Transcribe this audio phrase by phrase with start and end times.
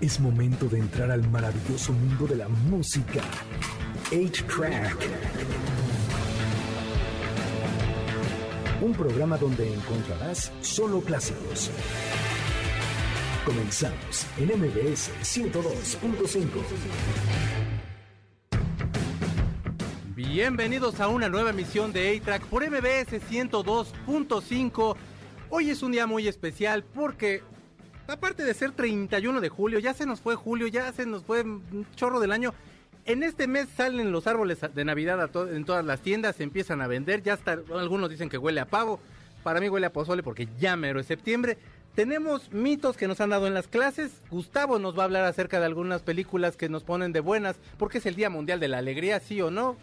[0.00, 3.20] Es momento de entrar al maravilloso mundo de la música.
[4.10, 4.96] 8-Track.
[8.80, 11.70] Un programa donde encontrarás solo clásicos.
[13.44, 16.48] Comenzamos en MBS 102.5.
[20.14, 24.96] Bienvenidos a una nueva emisión de A-Track por MBS 102.5.
[25.50, 27.42] Hoy es un día muy especial porque,
[28.10, 31.42] aparte de ser 31 de julio, ya se nos fue julio, ya se nos fue
[31.42, 32.54] un chorro del año.
[33.06, 36.86] En este mes salen los árboles de Navidad en todas las tiendas, se empiezan a
[36.86, 39.00] vender, ya hasta algunos dicen que huele a pavo,
[39.42, 41.58] para mí huele a pozole porque ya mero es septiembre.
[41.94, 44.12] Tenemos mitos que nos han dado en las clases.
[44.30, 47.98] Gustavo nos va a hablar acerca de algunas películas que nos ponen de buenas, porque
[47.98, 49.76] es el Día Mundial de la Alegría, ¿sí o no?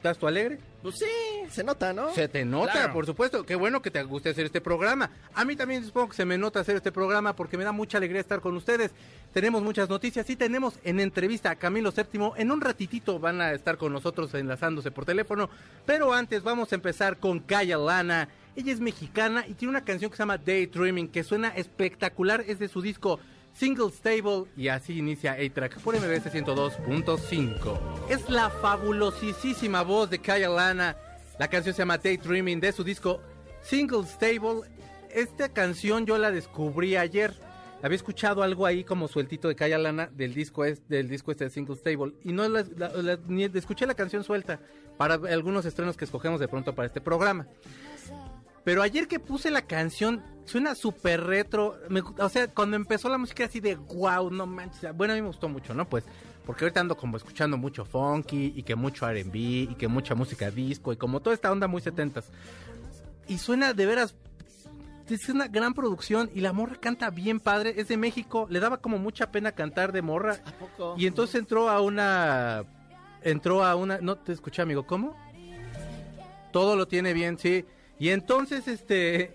[0.00, 0.58] ¿Estás tú alegre?
[0.80, 1.04] Pues sí,
[1.50, 2.14] se nota, ¿no?
[2.14, 2.94] Se te nota, Claro.
[2.94, 3.44] por supuesto.
[3.44, 5.10] Qué bueno que te guste hacer este programa.
[5.34, 7.98] A mí también supongo que se me nota hacer este programa porque me da mucha
[7.98, 8.92] alegría estar con ustedes.
[9.34, 12.30] Tenemos muchas noticias y tenemos en entrevista a Camilo VII.
[12.38, 15.50] En un ratitito van a estar con nosotros enlazándose por teléfono.
[15.84, 18.30] Pero antes vamos a empezar con Kaya Lana.
[18.56, 22.42] Ella es mexicana y tiene una canción que se llama Daydreaming que suena espectacular.
[22.46, 23.20] Es de su disco
[23.54, 27.78] Single Stable y así inicia A-Track por MBS 102.5.
[28.08, 30.96] Es la fabulosísima voz de Kaya Lana.
[31.38, 33.20] La canción se llama Daydreaming de su disco
[33.62, 34.62] Single Stable.
[35.10, 37.34] Esta canción yo la descubrí ayer.
[37.82, 41.44] Había escuchado algo ahí como sueltito de Kaya Lana del disco es, del disco este
[41.44, 44.60] de Single Stable y no la- ni escuché la canción suelta
[44.98, 47.46] para algunos estrenos que escogemos de pronto para este programa.
[48.64, 51.76] Pero ayer que puse la canción, suena súper retro.
[51.88, 54.94] me o sea, cuando empezó la música así de wow, no manches.
[54.96, 55.88] Bueno, a mí me gustó mucho, ¿no?
[55.88, 56.04] Pues,
[56.44, 60.50] porque ahorita ando como escuchando mucho funky y que mucho RB y que mucha música
[60.50, 62.26] disco y como toda esta onda muy setentas.
[63.28, 64.14] Y suena de veras.
[65.08, 67.74] Es una gran producción y la morra canta bien padre.
[67.76, 68.46] Es de México.
[68.48, 70.38] Le daba como mucha pena cantar de morra.
[70.44, 70.94] ¿A poco?
[70.96, 72.64] Y entonces entró a una.
[73.22, 73.98] Entró a una.
[73.98, 74.86] No te escuché, amigo.
[74.86, 75.16] ¿Cómo?
[76.52, 77.64] Todo lo tiene bien, sí.
[78.00, 79.32] Y entonces, este.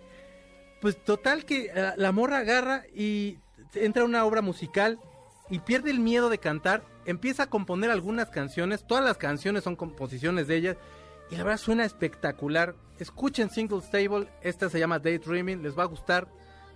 [0.81, 3.37] Pues total que eh, la morra agarra y
[3.73, 4.99] entra a una obra musical
[5.49, 6.83] y pierde el miedo de cantar.
[7.05, 8.85] Empieza a componer algunas canciones.
[8.85, 10.77] Todas las canciones son composiciones de ella.
[11.31, 12.75] Y la verdad suena espectacular.
[12.99, 14.27] Escuchen Single Stable.
[14.41, 15.63] Esta se llama Daydreaming.
[15.63, 16.27] Les va a gustar.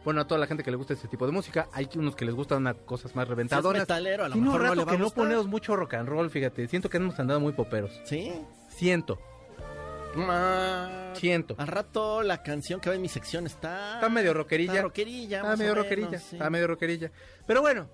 [0.05, 1.67] Bueno, a toda la gente que le gusta este tipo de música.
[1.73, 3.81] Hay unos que les gustan unas cosas más reventadoras.
[3.81, 6.29] metalero, a lo mejor no le va que a no ponemos mucho rock and roll,
[6.29, 6.67] fíjate.
[6.67, 7.99] Siento que hemos andado muy poperos.
[8.05, 8.31] ¿Sí?
[8.69, 9.19] Siento,
[10.15, 11.55] Ma- siento.
[11.57, 13.95] Al rato la canción que va en mi sección está...
[13.95, 14.71] Está medio rockerilla.
[14.73, 16.19] Está rockerilla, Está medio menos, rockerilla.
[16.19, 16.35] sí.
[16.35, 17.11] Está medio rockerilla.
[17.45, 17.89] Pero bueno,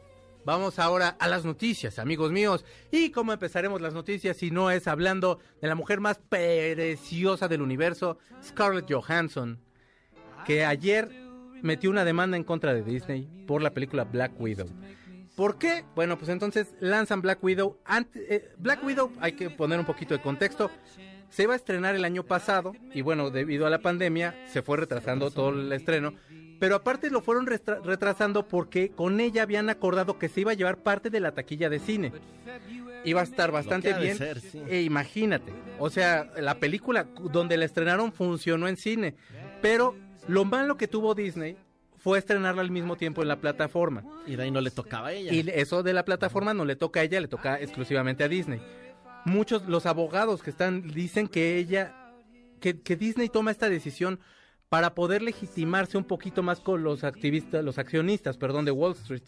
[0.45, 2.63] vamos ahora a las noticias, amigos míos.
[2.91, 7.61] ¿Y cómo empezaremos las noticias si no es hablando de la mujer más preciosa del
[7.61, 9.59] universo, Scarlett Johansson?
[10.45, 11.09] Que ayer
[11.63, 14.67] metió una demanda en contra de Disney por la película Black Widow.
[15.35, 15.83] ¿Por qué?
[15.95, 17.77] Bueno, pues entonces lanzan Black Widow.
[17.83, 20.71] Ante- eh, Black Widow, hay que poner un poquito de contexto.
[21.29, 24.77] Se iba a estrenar el año pasado y bueno, debido a la pandemia se fue
[24.77, 26.13] retrasando todo el estreno.
[26.59, 30.77] Pero aparte lo fueron retrasando porque con ella habían acordado que se iba a llevar
[30.77, 32.13] parte de la taquilla de cine.
[33.03, 34.17] Iba a estar bastante bien.
[34.17, 34.61] ser, sí.
[34.67, 39.15] E imagínate, o sea, la película donde la estrenaron funcionó en cine.
[39.61, 39.95] Pero
[40.27, 41.57] lo malo que tuvo Disney
[41.97, 44.03] fue estrenarla al mismo tiempo en la plataforma.
[44.25, 45.33] Y de ahí no le tocaba a ella.
[45.33, 48.61] Y eso de la plataforma no le toca a ella, le toca exclusivamente a Disney.
[49.25, 52.13] Muchos, los abogados que están, dicen que ella,
[52.59, 54.19] que, que Disney toma esta decisión
[54.69, 59.23] para poder legitimarse un poquito más con los activistas, los accionistas, perdón, de Wall Street.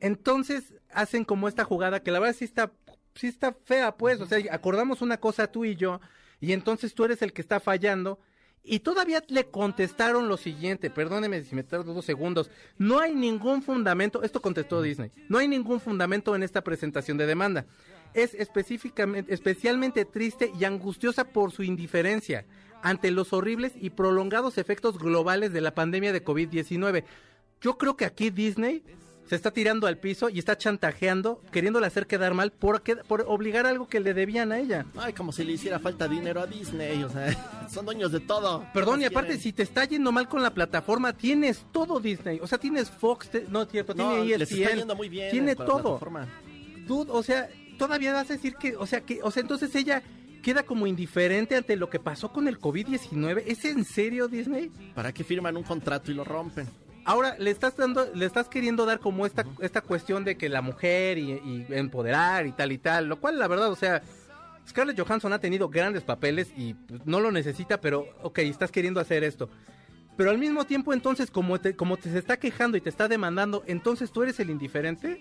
[0.00, 2.72] Entonces hacen como esta jugada que la verdad sí está,
[3.14, 4.20] sí está fea, pues.
[4.20, 6.00] O sea, acordamos una cosa tú y yo,
[6.40, 8.18] y entonces tú eres el que está fallando.
[8.64, 13.60] Y todavía le contestaron lo siguiente, perdóneme si me tardo dos segundos, no hay ningún
[13.60, 17.66] fundamento, esto contestó Disney, no hay ningún fundamento en esta presentación de demanda.
[18.14, 22.44] Es específicamente, especialmente triste y angustiosa por su indiferencia
[22.82, 27.04] ante los horribles y prolongados efectos globales de la pandemia de COVID-19.
[27.60, 28.82] Yo creo que aquí Disney
[29.24, 33.66] se está tirando al piso y está chantajeando, queriéndole hacer quedar mal por, por obligar
[33.68, 34.84] algo que le debían a ella.
[34.96, 38.66] Ay, como si le hiciera falta dinero a Disney, o sea, son dueños de todo.
[38.74, 39.42] Perdón, y ¿Qué más aparte, quieren?
[39.42, 42.40] si te está yendo mal con la plataforma, tienes todo Disney.
[42.42, 45.08] O sea, tienes Fox, te- no cierto, No, tiene E les ESPN, está yendo muy
[45.08, 46.00] bien tiene todo.
[46.84, 47.48] Dude, o sea,
[47.82, 50.04] todavía vas a decir que, o sea, que, o sea, entonces ella
[50.40, 53.42] queda como indiferente ante lo que pasó con el COVID-19.
[53.44, 54.70] ¿Es en serio, Disney?
[54.94, 56.68] ¿Para qué firman un contrato y lo rompen?
[57.04, 60.62] Ahora le estás dando, le estás queriendo dar como esta, esta cuestión de que la
[60.62, 64.00] mujer y, y empoderar y tal y tal, lo cual la verdad, o sea,
[64.68, 69.00] Scarlett Johansson ha tenido grandes papeles y pues, no lo necesita, pero ok, estás queriendo
[69.00, 69.50] hacer esto.
[70.16, 73.08] Pero al mismo tiempo, entonces, como te, como te se está quejando y te está
[73.08, 75.20] demandando, entonces tú eres el indiferente.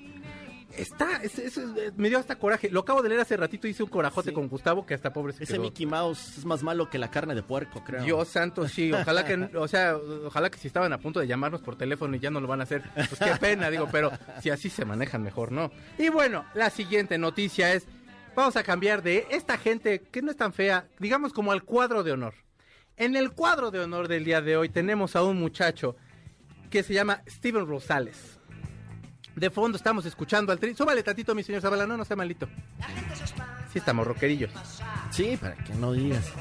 [0.77, 2.69] Está, es- es- es- me dio hasta coraje.
[2.69, 4.35] Lo acabo de leer hace ratito, hice un corajote Sí.
[4.35, 5.63] con Gustavo, que hasta pobre se Ese quedó.
[5.63, 8.03] Mickey Mouse es más malo que la carne de puerco, creo.
[8.03, 9.95] Dios santo, sí, ojalá que, o sea,
[10.25, 12.59] ojalá que si estaban a punto de llamarnos por teléfono y ya no lo van
[12.61, 15.71] a hacer, pues qué pena, digo, pero si así se manejan mejor, ¿no?
[15.97, 17.85] Y bueno, la siguiente noticia es,
[18.35, 22.03] vamos a cambiar de esta gente que no es tan fea, digamos como al cuadro
[22.03, 22.33] de honor.
[22.97, 25.95] En el cuadro de honor del día de hoy tenemos a un muchacho
[26.69, 28.37] que se llama Steven Rosales.
[29.35, 30.75] De fondo estamos escuchando al tri...
[30.75, 32.47] Súbale tantito, mi señor Zavala, no, no sea malito.
[33.71, 34.51] Sí estamos rockerillos.
[35.09, 36.31] Sí, para que no digas.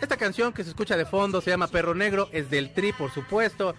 [0.00, 3.10] Esta canción que se escucha de fondo se llama Perro Negro, es del Tri, por
[3.10, 3.74] supuesto.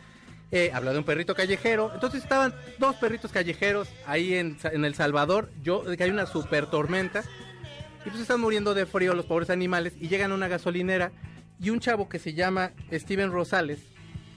[0.51, 1.91] Eh, habla de un perrito callejero.
[1.93, 5.51] Entonces estaban dos perritos callejeros ahí en El Salvador.
[5.63, 7.23] Yo, que hay una super tormenta.
[8.05, 9.93] Y pues están muriendo de frío los pobres animales.
[9.99, 11.11] Y llegan a una gasolinera.
[11.59, 13.79] Y un chavo que se llama Steven Rosales,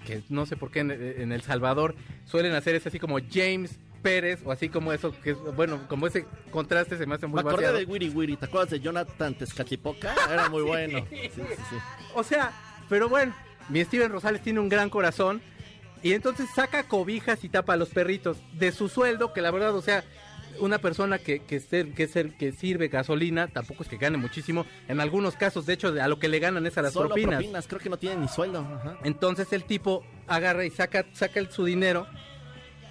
[0.08, 1.94] que no sé por qué en, en El Salvador
[2.25, 6.06] suelen hacer ese así como James Pérez, o así como eso, que es, bueno, como
[6.06, 7.78] ese contraste se me hace muy Me acordé vaciado.
[7.78, 8.37] de Wiri Wiri.
[8.37, 10.14] ¿Te acuerdas de Jonathan Tezcatlipoca?
[10.32, 11.05] Era muy bueno.
[11.10, 11.76] Sí, sí, sí.
[12.14, 12.52] O sea,
[12.88, 13.34] pero bueno,
[13.69, 15.43] mi Steven Rosales tiene un gran corazón
[16.02, 19.75] y entonces saca cobijas y tapa a los perritos de su sueldo, que la verdad,
[19.75, 20.04] o sea,
[20.60, 24.66] una persona que, que, ser- que, ser- que sirve gasolina, tampoco es que gane muchísimo.
[24.88, 27.37] En algunos casos, de hecho, a lo que le ganan es a las Solo propinas.
[27.38, 27.66] propinas.
[27.66, 28.60] Creo que no tiene ni sueldo.
[28.60, 28.99] Ajá.
[29.05, 32.06] Entonces el tipo agarra y saca, saca su dinero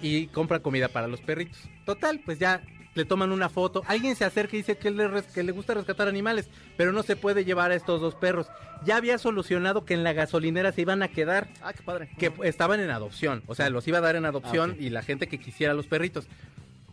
[0.00, 1.58] y compra comida para los perritos.
[1.84, 2.62] Total, pues ya
[2.94, 3.82] le toman una foto.
[3.86, 7.02] Alguien se acerca y dice que le, res- que le gusta rescatar animales, pero no
[7.02, 8.46] se puede llevar a estos dos perros.
[8.84, 12.08] Ya había solucionado que en la gasolinera se iban a quedar, Ah, qué padre.
[12.18, 13.42] que estaban en adopción.
[13.46, 14.80] O sea, los iba a dar en adopción Ah, ok.
[14.80, 16.26] y la gente que quisiera los perritos.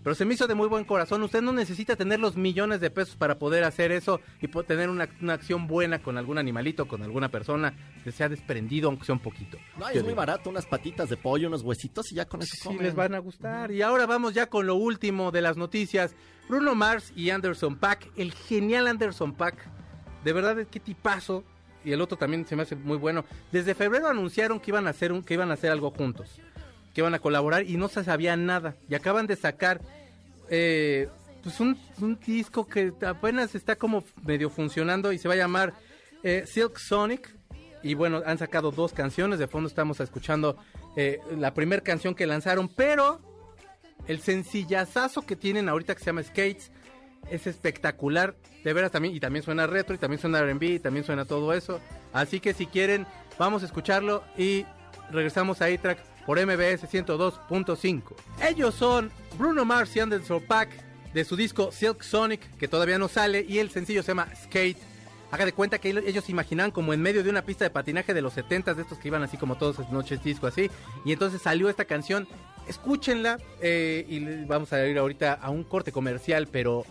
[0.06, 1.24] Pero se me hizo de muy buen corazón.
[1.24, 5.10] Usted no necesita tener los millones de pesos para poder hacer eso y tener una,
[5.20, 7.74] una acción buena con algún animalito, con alguna persona
[8.04, 9.58] que sea desprendido, aunque sea un poquito.
[9.80, 10.16] No, es muy digo.
[10.16, 12.84] unas unas patitas de pollo, unos huesitos y ya con eso Sí, comen.
[12.84, 13.72] les van a gustar.
[13.72, 16.16] Y ahora vamos ya con lo último de las noticias.
[16.48, 19.56] Bruno Mars y Anderson Pack, el genial Anderson Pack.
[20.24, 21.44] De verdad, qué tipazo.
[21.84, 23.26] Y el otro también se me hace muy bueno.
[23.52, 26.30] Desde febrero anunciaron que iban a hacer un, que iban a hacer algo juntos,
[26.96, 28.76] que iban a colaborar y no se sabía nada.
[28.90, 29.82] Y acaban de sacar
[30.50, 31.10] eh,
[31.44, 31.78] pues un,
[32.26, 35.74] disco que apenas está como medio funcionando y se va a llamar
[36.24, 37.36] eh, Silk Sonic.
[37.84, 39.40] Y bueno, han sacado dos canciones.
[39.40, 40.58] De fondo estamos escuchando
[40.96, 43.20] eh, la primera canción que lanzaron, pero
[44.08, 46.72] el sencillazazo que tienen ahorita que se llama Skates
[47.30, 48.38] es espectacular.
[48.64, 51.54] De veras también, y también suena retro, y también suena RB, y también suena todo
[51.54, 51.82] eso.
[52.14, 53.06] Así que si quieren,
[53.38, 54.66] vamos a escucharlo y
[55.12, 58.02] regresamos a A-Track por MBS 102.5.
[58.42, 60.70] Ellos son Bruno Mars y Anderson Pack
[61.14, 64.78] de su disco Silk Sonic, que todavía no sale, y el sencillo se llama Skate.
[65.32, 68.14] Haga de cuenta que ellos se imaginaban como en medio de una pista de patinaje
[68.14, 70.70] de los 70 de estos que iban así como todas las noches disco así.
[71.04, 72.28] Y entonces salió esta canción.
[72.68, 76.86] Escúchenla eh, y vamos a ir ahorita a un corte comercial, pero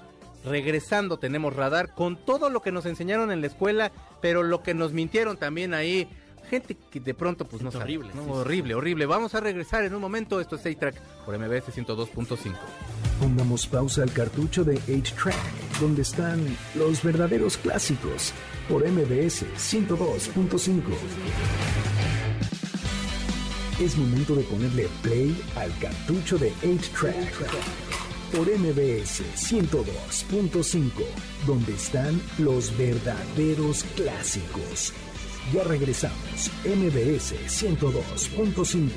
[0.44, 4.75] regresando tenemos radar con todo lo que nos enseñaron en la escuela, pero lo que
[4.75, 6.08] nos mintieron también ahí.
[6.50, 8.23] Gente que de pronto pues no sabe, horrible, ¿no?
[8.23, 9.06] sí, sí, horrible, horrible.
[9.06, 10.41] Vamos a regresar en un momento.
[10.41, 12.55] Esto es A-Track por MBS 102.5.
[13.20, 16.44] Pongamos pausa al cartucho de 8-Track, donde están
[16.75, 18.32] los verdaderos clásicos,
[18.69, 20.82] por MBS 102.5.
[23.81, 27.33] Es momento de ponerle play al cartucho de 8-Track,
[28.33, 30.90] por MBS 102.5,
[31.47, 34.92] donde están los verdaderos clásicos.
[35.52, 38.90] Ya regresamos, MBS 102.5.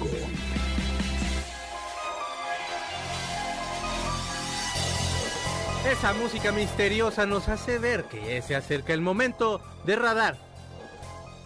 [5.92, 10.38] Esa música misteriosa nos hace ver que se acerca el momento de radar.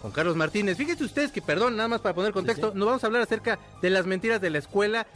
[0.00, 0.76] Con Carlos Martínez.
[0.76, 2.78] Fíjense ustedes que, perdón, nada más para poner contexto, Sí, sí.
[2.78, 5.06] nos vamos a hablar acerca de las mentiras de la escuela.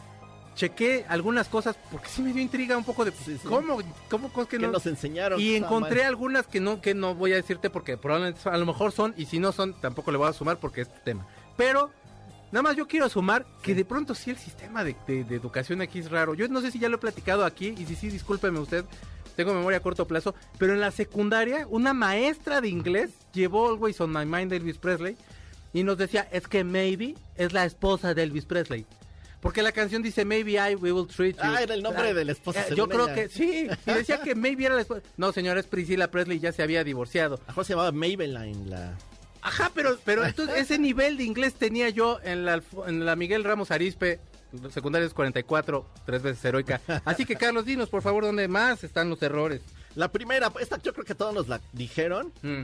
[0.56, 3.46] Chequé algunas cosas porque sí me dio intriga un poco de Sí, sí.
[3.46, 3.78] cómo,
[4.10, 4.72] cómo cosas que ¿Qué no.
[4.72, 5.38] nos enseñaron?
[5.38, 6.06] Y encontré mal.
[6.08, 9.26] algunas que no, que no voy a decirte porque probablemente a lo mejor son, y
[9.26, 11.26] si no son, tampoco le voy a sumar porque es tema.
[11.58, 11.90] Pero,
[12.52, 15.82] nada más yo quiero sumar que de pronto sí el sistema de, de- de educación
[15.82, 16.32] aquí es raro.
[16.34, 18.84] Yo no sé si ya lo he platicado aquí, y si sí, discúlpeme usted,
[19.36, 24.00] tengo memoria a corto plazo, pero en la secundaria, una maestra de inglés llevó Always
[24.00, 25.18] on My Mind de Elvis Presley
[25.75, 28.86] y nos decía, es que maybe es la esposa de Elvis Presley.
[29.40, 31.42] Porque la canción dice, maybe I will treat you.
[31.42, 33.14] Ah, era el nombre de la esposa, Eh, Yo creo ella.
[33.14, 33.68] que sí.
[33.86, 35.02] Y decía que maybe era la esposa.
[35.16, 37.38] No, señora, es Priscilla Presley, ya se había divorciado.
[37.46, 38.96] A se llamaba Maybelline la...
[39.42, 43.44] Ajá, pero, pero entonces ese nivel de inglés tenía yo en la, en la Miguel
[43.44, 44.18] Ramos Arispe,
[44.70, 46.80] secundarios 44, tres veces heroica.
[47.04, 49.60] Así que, Carlos, dinos, por favor, dónde más están los errores.
[49.94, 52.32] La primera, esta yo creo que todos nos la dijeron.
[52.42, 52.62] Mm.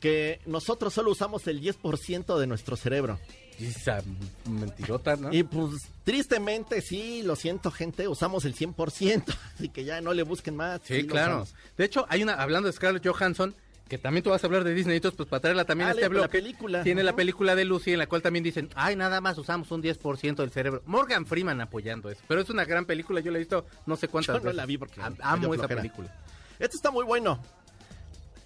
[0.00, 3.18] que nosotros solo usamos el 10% de nuestro cerebro.
[3.60, 4.02] Esa
[4.50, 5.32] mentirota, ¿no?
[5.32, 10.22] Y pues tristemente, sí, lo siento gente, usamos el 100%, así que ya no le
[10.24, 10.80] busquen más.
[10.84, 11.46] Sí, claro.
[11.76, 13.54] De hecho, hay una, hablando de Scarlett Johansson,
[13.88, 15.92] que también tú vas a hablar de Disney, entonces, pues para traerla también a Ah,
[15.92, 16.28] este la bloque.
[16.40, 16.82] película.
[16.82, 19.82] Tiene la película de Lucy, en la cual también dicen, ay, nada más usamos un
[19.82, 20.82] 10% del cerebro.
[20.86, 22.22] Morgan Freeman apoyando eso.
[22.26, 24.56] Pero es una gran película, yo la he visto no sé cuántas Yo no veces.
[24.56, 26.12] la vi porque dio Amo esa película.
[26.58, 27.38] Esto está muy bueno.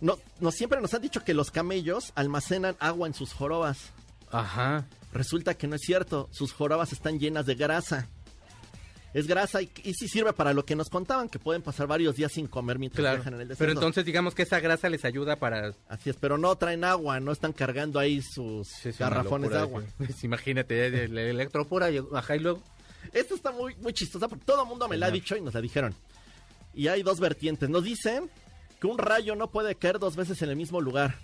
[0.01, 3.79] No, no, siempre nos han dicho que los camellos almacenan agua en sus jorobas.
[4.31, 4.87] Ajá.
[5.13, 8.09] Resulta que no es cierto, sus jorobas están llenas de grasa.
[9.15, 12.15] Es grasa y, y sí sirve para lo que nos contaban, que pueden pasar varios
[12.15, 13.17] días sin comer mientras Claro.
[13.17, 13.63] viajan en el desierto.
[13.63, 15.73] Pero entonces digamos que esa grasa les ayuda para...
[15.89, 19.83] Así es, pero no traen agua, no están cargando ahí sus es garrafones de agua.
[19.97, 22.63] pues, imagínate, el electropura, y- ajá, y luego...
[23.13, 25.55] Esto está muy, muy chistosa porque todo el mundo me la ha dicho y nos
[25.55, 25.95] la dijeron.
[26.75, 27.71] Y hay dos vertientes.
[27.71, 28.29] Nos dicen
[28.79, 31.15] que un rayo no puede caer dos veces en el mismo lugar.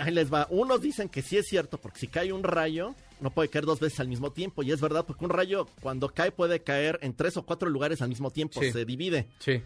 [0.00, 0.46] Ahí les va.
[0.50, 3.80] Unos dicen que sí es cierto, porque si cae un rayo, no puede caer dos
[3.80, 4.62] veces al mismo tiempo.
[4.62, 8.00] Y es verdad, porque un rayo cuando cae puede caer en tres o cuatro lugares
[8.02, 8.60] al mismo tiempo.
[8.60, 8.72] Sí.
[8.72, 9.28] Se divide.
[9.38, 9.62] Sí.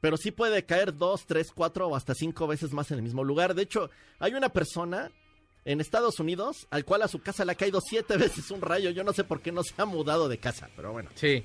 [0.00, 3.24] Pero sí puede caer dos, tres, cuatro o hasta cinco veces más en el mismo
[3.24, 3.54] lugar.
[3.54, 5.10] De hecho, hay una persona
[5.64, 8.90] en Estados Unidos al cual a su casa le ha caído siete veces un rayo.
[8.90, 11.10] Yo no sé por qué no se ha mudado de casa, pero bueno.
[11.14, 11.44] Sí.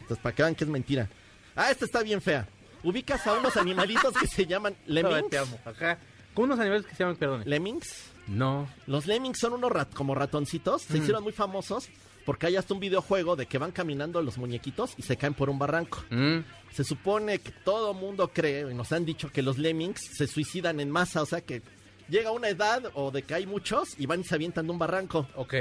[0.00, 1.08] Entonces, para que vean que es mentira.
[1.54, 2.48] Ah, esta está bien fea.
[2.82, 5.30] Ubicas a unos animalitos que se llaman lemmings.
[5.30, 5.58] te amo.
[5.64, 5.98] Ajá.
[6.36, 7.42] Con unos animales que se llaman, perdón.
[7.46, 8.12] Lemmings.
[8.28, 8.68] No.
[8.86, 10.82] Los lemmings son unos rat como ratoncitos.
[10.82, 11.02] Se Mm.
[11.02, 11.88] hicieron muy famosos
[12.24, 15.48] porque hay hasta un videojuego de que van caminando los muñequitos y se caen por
[15.50, 16.04] un barranco.
[16.10, 16.38] Mm.
[16.72, 20.78] Se supone que todo mundo cree, y nos han dicho que los lemmings se suicidan
[20.80, 21.62] en masa, o sea que
[22.08, 24.78] llega una edad o de que hay muchos y van y se avientan de un
[24.78, 25.26] barranco.
[25.36, 25.54] Ok.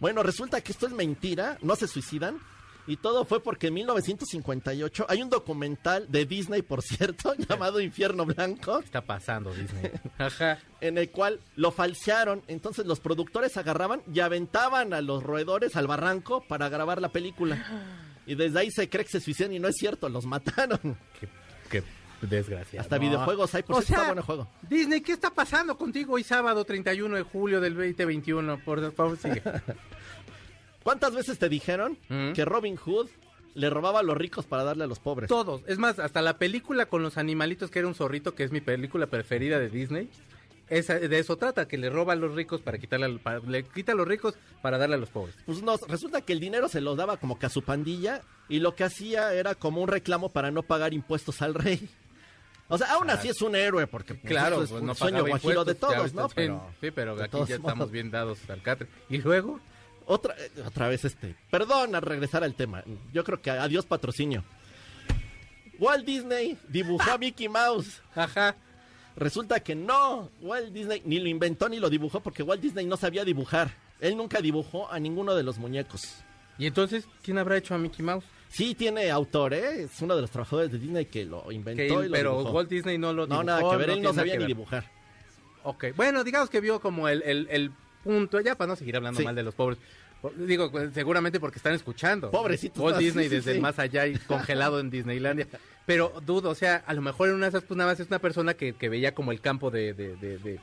[0.00, 2.38] Bueno, resulta que esto es mentira, no se suicidan.
[2.86, 8.26] Y todo fue porque en 1958 hay un documental de Disney, por cierto, llamado Infierno
[8.26, 9.90] Blanco, ¿Qué está pasando, Disney?
[10.18, 10.58] Ajá.
[10.80, 12.42] en el cual lo falsearon.
[12.48, 17.64] Entonces los productores agarraban y aventaban a los roedores al barranco para grabar la película.
[18.26, 20.96] Y desde ahí se cree que se suicidan y no es cierto, los mataron.
[21.20, 21.28] Qué,
[21.70, 21.82] qué
[22.26, 22.80] desgracia.
[22.80, 24.48] Hasta videojuegos hay, por O cierto, está sea, bueno juego.
[24.68, 28.58] Disney, ¿qué está pasando contigo hoy sábado 31 de julio del 2021?
[28.64, 29.42] Por favor, sigue.
[30.82, 32.32] ¿Cuántas veces te dijeron Mm.
[32.32, 33.08] que Robin Hood
[33.54, 35.28] le robaba a los ricos para darle a los pobres?
[35.28, 35.62] Todos.
[35.66, 38.60] Es más, hasta la película con los animalitos, que era un zorrito, que es mi
[38.60, 40.08] película preferida de Disney.
[40.68, 43.62] Esa, de eso trata, que le roba a los ricos para quitarle, al- para- le
[43.64, 45.34] quita a los ricos para darle a los pobres.
[45.44, 48.60] Pues no, resulta que el dinero se lo daba como que a su pandilla y
[48.60, 51.90] lo que hacía era como un reclamo para no pagar impuestos al rey.
[52.68, 55.26] O sea, aún así es un héroe porque pues, Claro, es pues, un no sueño
[55.26, 56.28] guajiro de todos, ¿no?
[56.28, 57.50] sí, Pero, sí, pero aquí ya modos.
[57.50, 58.88] estamos bien dados al catre.
[59.10, 59.60] Y luego,
[60.06, 61.34] Otra, eh, otra vez este.
[61.50, 62.82] Perdón, a regresar al tema.
[63.12, 64.44] Yo creo que adiós patrocinio.
[65.78, 68.00] Walt Disney dibujó a Mickey Mouse.
[68.14, 68.56] ajá,
[69.16, 72.96] Resulta que no, Walt Disney ni lo inventó ni lo dibujó porque Walt Disney no
[72.96, 73.70] sabía dibujar.
[74.00, 76.22] Él nunca dibujó a ninguno de los muñecos.
[76.58, 78.24] y entonces, ¿quién habrá hecho a Mickey Mouse?
[78.48, 79.82] Sí tiene autor, ¿eh?
[79.84, 82.50] Es uno de los trabajadores de Disney que lo inventó y lo pero dibujó.
[82.52, 83.44] Walt Disney no lo no, dibujó.
[83.44, 84.90] nada que ver, él no sabía ni dibujar.
[85.64, 87.70] Ok, bueno, digamos que vio como el, el, el
[88.02, 89.24] punto, ya para no seguir hablando Sí.
[89.24, 89.78] mal de los pobres.
[90.36, 92.30] Digo, pues, seguramente porque están escuchando.
[92.30, 95.48] Pobrecitos, Walt sí, Disney sí, desde el más allá y congelado en Disneylandia.
[95.84, 98.06] Pero dudo, o sea, a lo mejor en una de esas, pues nada más es
[98.06, 100.16] una persona que, que veía como el campo de, de,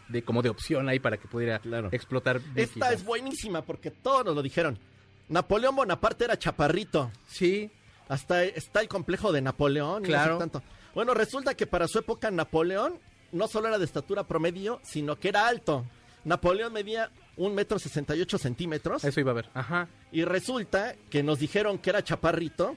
[0.08, 1.90] de, como de opción ahí para que pudiera Claro.
[1.92, 2.40] explotar.
[2.56, 4.80] Esta es buenísima porque todos nos lo dijeron.
[5.28, 7.12] Napoleón Bonaparte era chaparrito.
[7.28, 7.70] Sí,
[8.08, 10.02] Hasta está el complejo de Napoleón.
[10.04, 10.38] no Claro.
[10.38, 10.64] tanto.
[10.96, 12.98] Bueno, resulta que para su época Napoleón
[13.34, 15.86] no solo era de estatura promedio, sino que era alto.
[16.24, 19.04] Napoleón medía un metro sesenta y ocho centímetros.
[19.04, 19.50] eso iba a ver.
[19.54, 19.88] Ajá.
[20.12, 22.76] Y resulta que nos dijeron que era chaparrito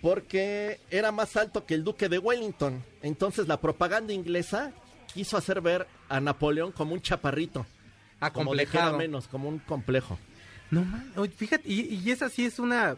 [0.00, 2.82] porque era más alto que el duque de Wellington.
[3.02, 4.72] Entonces la propaganda inglesa
[5.12, 7.66] quiso hacer ver a Napoleón como un chaparrito.
[8.32, 8.98] Como de que era Acomplejado.
[8.98, 10.18] menos, como un complejo.
[10.70, 12.96] No man, fíjate, y, y esa sí es una,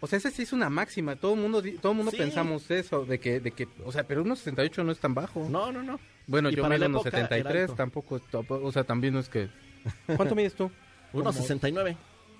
[0.00, 1.16] o sea, esa sí es una máxima.
[1.16, 2.18] Todo el mundo, todo mundo Sí.
[2.18, 5.48] pensamos eso, de que, de que, o sea, pero unos 68 no es tan bajo.
[5.50, 5.98] No, no, no.
[6.26, 7.74] Bueno, Y yo mido la unos época era 73, alto.
[7.74, 9.48] tampoco, es top, o sea, también no es que...
[10.16, 10.70] ¿Cuánto mides tú?
[11.12, 11.96] Unos Como- 69.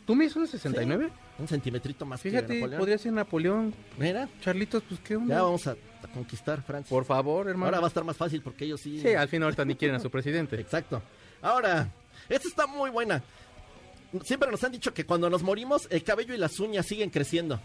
[0.07, 1.11] ¿Tú mides unos 69?
[1.39, 2.79] Un centímetrito más que Fíjate, Napoleón.
[2.79, 3.75] podría ser Napoleón.
[3.99, 5.37] Mira, Charlitos, pues qué onda.
[5.37, 6.89] ya vamos a, a conquistar Francia.
[6.91, 7.67] Por favor, hermano.
[7.67, 9.01] Ahora va a estar más fácil porque ellos sí.
[9.01, 10.61] Sí, al fin ahorita ni quieren a su presidente.
[10.61, 11.01] Exacto.
[11.43, 11.89] Ahora,
[12.29, 13.23] esta está muy buena.
[14.25, 17.61] Siempre nos han dicho que cuando nos morimos, el cabello y las uñas siguen creciendo.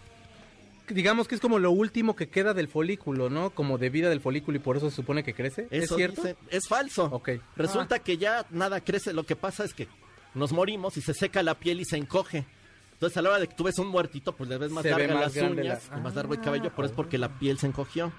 [0.88, 3.50] Digamos que es como lo último que queda del folículo, ¿no?
[3.50, 5.66] Como de vida del folículo y por eso se supone que crece.
[5.70, 6.22] ¿Es cierto?
[6.48, 7.04] Es falso.
[7.06, 7.30] Ok.
[7.56, 9.12] Resulta que ya nada crece.
[9.12, 9.88] Lo que pasa es que
[10.34, 12.46] nos morimos y se seca la piel y se encoge.
[12.92, 14.90] Entonces, a la hora de que tú ves un muertito, pues le ves más Se
[14.90, 15.00] más
[15.34, 18.12] las uñas la- y más largo el cabello, pero es porque la piel se encogió.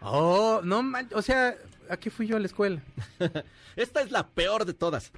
[0.00, 1.56] Oh, no man- o sea,
[1.88, 2.82] ¿a qué fui yo a la escuela?
[3.76, 5.12] Esta es la peor de todas.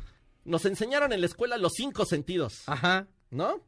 [0.45, 3.07] Nos enseñaron en la escuela los cinco sentidos, Ajá.
[3.31, 3.61] ¿no?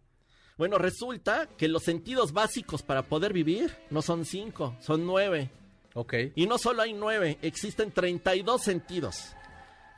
[0.58, 5.50] Bueno, resulta que los sentidos básicos para poder vivir no son cinco, son nueve.
[5.94, 6.14] Ok.
[6.34, 9.34] Y no solo hay nueve, existen 32 sentidos.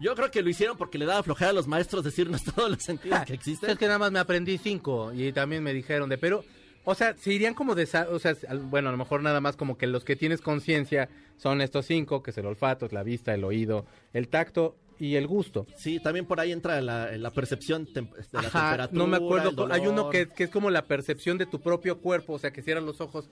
[0.00, 2.82] Yo creo que lo hicieron porque le daba flojera a los maestros decirnos todos los
[2.82, 3.70] sentidos que existen.
[3.70, 6.44] Es que nada más me aprendí cinco y también me dijeron de, pero,
[6.84, 8.34] o sea, se irían como de, o sea,
[8.64, 12.23] bueno, a lo mejor nada más como que los que tienes conciencia son estos cinco,
[12.23, 15.66] que es el olfato, es la vista, el oído, el tacto y el gusto.
[15.76, 18.88] Sí, también por ahí entra la, la percepción de la Ajá, temperatura.
[18.92, 22.34] no me acuerdo, hay uno que, que es como la percepción de tu propio cuerpo,
[22.34, 23.30] o sea, que cierras los ojos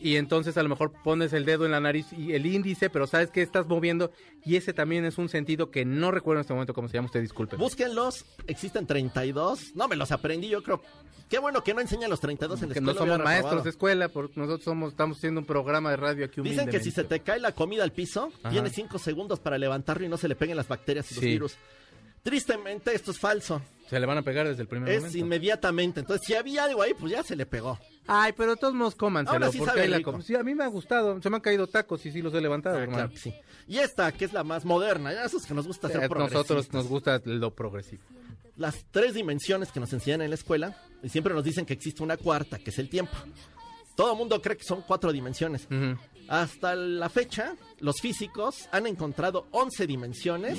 [0.00, 3.06] y entonces a lo mejor pones el dedo en la nariz y el índice, pero
[3.06, 4.10] sabes que estás moviendo
[4.44, 7.06] y ese también es un sentido que no recuerdo en este momento cómo se llama,
[7.06, 7.56] usted disculpe.
[7.56, 9.74] Búsquenlos, existen 32.
[9.76, 10.82] No, me los aprendí, yo creo.
[11.28, 12.92] Qué bueno que no enseñan los 32 en la escuela.
[12.92, 13.64] no somos maestros reprobado.
[13.64, 16.90] de escuela, porque nosotros somos, estamos haciendo un programa de radio aquí Dicen que si
[16.90, 18.50] se te cae la comida al piso, Ajá.
[18.50, 21.30] tienes 5 segundos para levantarlo y no se le peguen las bacterias y los Sí.
[21.30, 21.56] virus.
[22.22, 23.62] Tristemente, esto es falso.
[23.88, 25.18] Se le van a pegar desde el primer Es momento.
[25.18, 26.00] inmediatamente.
[26.00, 27.78] Entonces, si había algo ahí, pues ya se le pegó.
[28.06, 30.12] Ay, pero todos modos cómanselo, Ahora sí porque sabe ahí la rico.
[30.12, 32.34] com- Sí, a mí me ha gustado, se me han caído tacos y sí los
[32.34, 32.98] he levantado, Ah, hermano.
[32.98, 33.34] claro que sí.
[33.68, 36.72] Y esta, que es la más moderna, ya esos que nos gusta Eh, hacer nosotros
[36.72, 38.02] nos gusta lo progresivo.
[38.56, 42.02] Las tres dimensiones que nos enseñan en la escuela, y siempre nos dicen que existe
[42.02, 43.12] una cuarta, que es el tiempo.
[43.96, 45.66] Todo el mundo cree que son cuatro dimensiones.
[45.66, 45.96] Ujú.
[46.28, 50.58] Hasta la fecha, los físicos han encontrado 11 dimensiones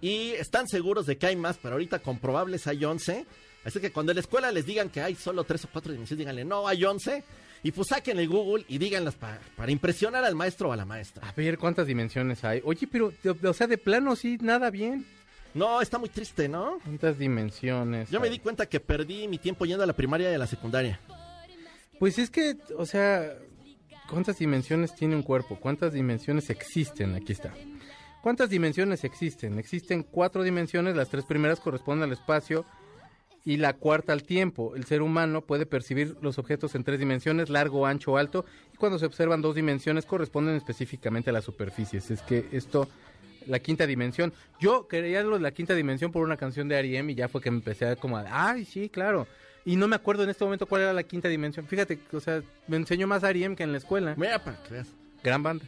[0.00, 3.24] y están seguros de que hay más, pero ahorita comprobables hay 11.
[3.66, 6.18] Así que cuando en la escuela les digan que hay solo tres o cuatro dimensiones,
[6.20, 7.22] díganle, no, hay 11.
[7.62, 10.84] Y pues saquen el Google y díganlas pa- para impresionar al maestro o a la
[10.84, 11.26] maestra.
[11.28, 12.60] A ver, ¿cuántas dimensiones hay?
[12.64, 15.04] Oye, pero, o sea, de plano sí, nada bien.
[15.52, 16.78] No, está muy triste, ¿no?
[16.84, 18.08] ¿Cuántas dimensiones?
[18.10, 20.46] Yo me di cuenta que perdí mi tiempo yendo a la primaria y a la
[20.46, 21.00] secundaria.
[21.98, 23.32] Pues es que, o sea,
[24.10, 25.58] ¿cuántas dimensiones tiene un cuerpo?
[25.58, 27.14] ¿Cuántas dimensiones existen?
[27.14, 27.52] Aquí está.
[28.22, 29.58] ¿Cuántas dimensiones existen?
[29.58, 32.66] Existen cuatro dimensiones, las tres primeras corresponden al espacio
[33.46, 34.74] y la cuarta al tiempo.
[34.74, 38.98] El ser humano puede percibir los objetos en tres dimensiones, largo, ancho alto, y cuando
[38.98, 42.10] se observan dos dimensiones corresponden específicamente a las superficies.
[42.10, 42.88] Es que esto,
[43.46, 44.32] la quinta dimensión.
[44.60, 47.12] Yo quería lo de la quinta dimensión por una canción de R.E.M.
[47.12, 49.28] y ya fue que me empecé a como, a, ay, sí, claro.
[49.64, 51.68] Y no me acuerdo en este momento cuál era la quinta dimensión.
[51.68, 53.54] Fíjate, o sea, me enseñó más R.E.M.
[53.54, 54.14] que en la escuela.
[54.16, 54.88] Mira, para veas.
[55.22, 55.64] Gran banda.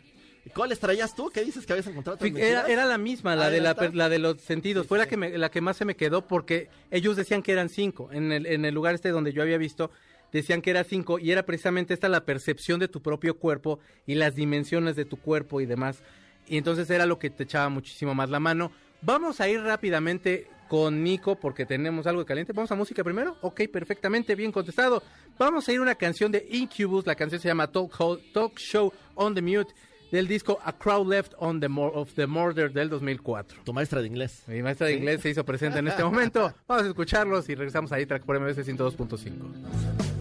[0.48, 1.30] ¿Y ¿Cuáles traías tú?
[1.32, 2.18] ¿Qué dices que habías encontrado?
[2.24, 4.84] Era, era la misma, la Ah, de ¿ya la, la de los sentidos.
[4.84, 5.10] Sí, Fue la sí.
[5.10, 8.08] que me- la que más se me quedó porque ellos decían que eran cinco.
[8.12, 9.90] En el, en el lugar este donde yo había visto,
[10.32, 14.14] decían que era cinco y era precisamente esta la percepción de tu propio cuerpo y
[14.14, 16.02] las dimensiones de tu cuerpo y demás.
[16.46, 18.72] Y entonces era lo que te echaba muchísimo más la mano.
[19.02, 22.52] Vamos a ir rápidamente con Nico porque tenemos algo de caliente.
[22.52, 23.36] ¿Vamos a música primero?
[23.42, 25.02] Ok, perfectamente, bien contestado.
[25.38, 27.06] Vamos a ir a una canción de Incubus.
[27.06, 27.96] La canción se llama Talk,
[28.32, 29.72] Talk Show on the Mute
[30.10, 33.58] del disco A Crowd Left on the Mor- of the Murder del 2004.
[33.64, 34.42] Tu maestra de inglés.
[34.46, 36.52] Mi maestra de inglés se hizo presente en este momento.
[36.66, 39.32] Vamos a escucharlos y regresamos ahí track por MBS 102.5.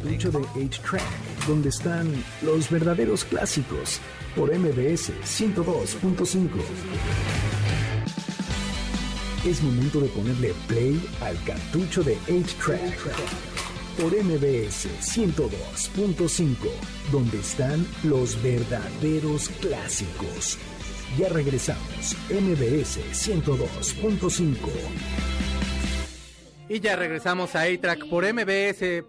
[0.03, 3.99] Cartucho de 8-Track, donde están los verdaderos clásicos,
[4.35, 6.47] por MBS 102.5.
[9.45, 12.97] Es momento de ponerle play al cartucho de 8-Track,
[13.97, 16.55] por MBS 102.5,
[17.11, 20.59] donde están los verdaderos clásicos.
[21.17, 24.55] Ya regresamos, MBS 102.5.
[26.69, 29.03] Y ya regresamos a A-Track por MBS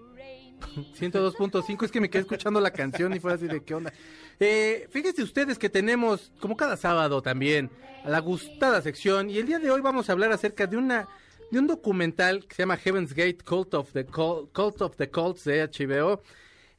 [0.99, 1.85] 102.5.
[1.85, 3.93] Es que me quedé escuchando la canción y fue así de qué onda.
[4.41, 7.71] Eh, fíjense ustedes que tenemos, como cada sábado también,
[8.05, 9.29] a la gustada sección.
[9.29, 11.09] Y el día de hoy vamos a hablar acerca de una
[11.51, 15.67] de un documental que se llama Heaven's Gate Cult of the of the Cults de
[15.67, 16.23] HBO.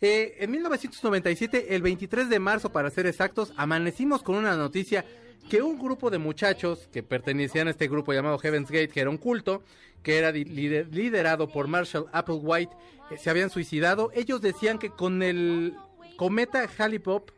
[0.02, 5.06] Eh, en 1997, el 23 de marzo para ser exactos, amanecimos con una noticia
[5.50, 9.10] que un grupo de muchachos que pertenecían a este grupo llamado Heaven's Gate, que era
[9.10, 9.64] un culto,
[10.04, 12.72] que era liderado por Marshall Applewhite,
[13.12, 14.12] eh, se habían suicidado.
[14.14, 15.76] Ellos decían que con el
[16.16, 17.32] cometa Halley-Pop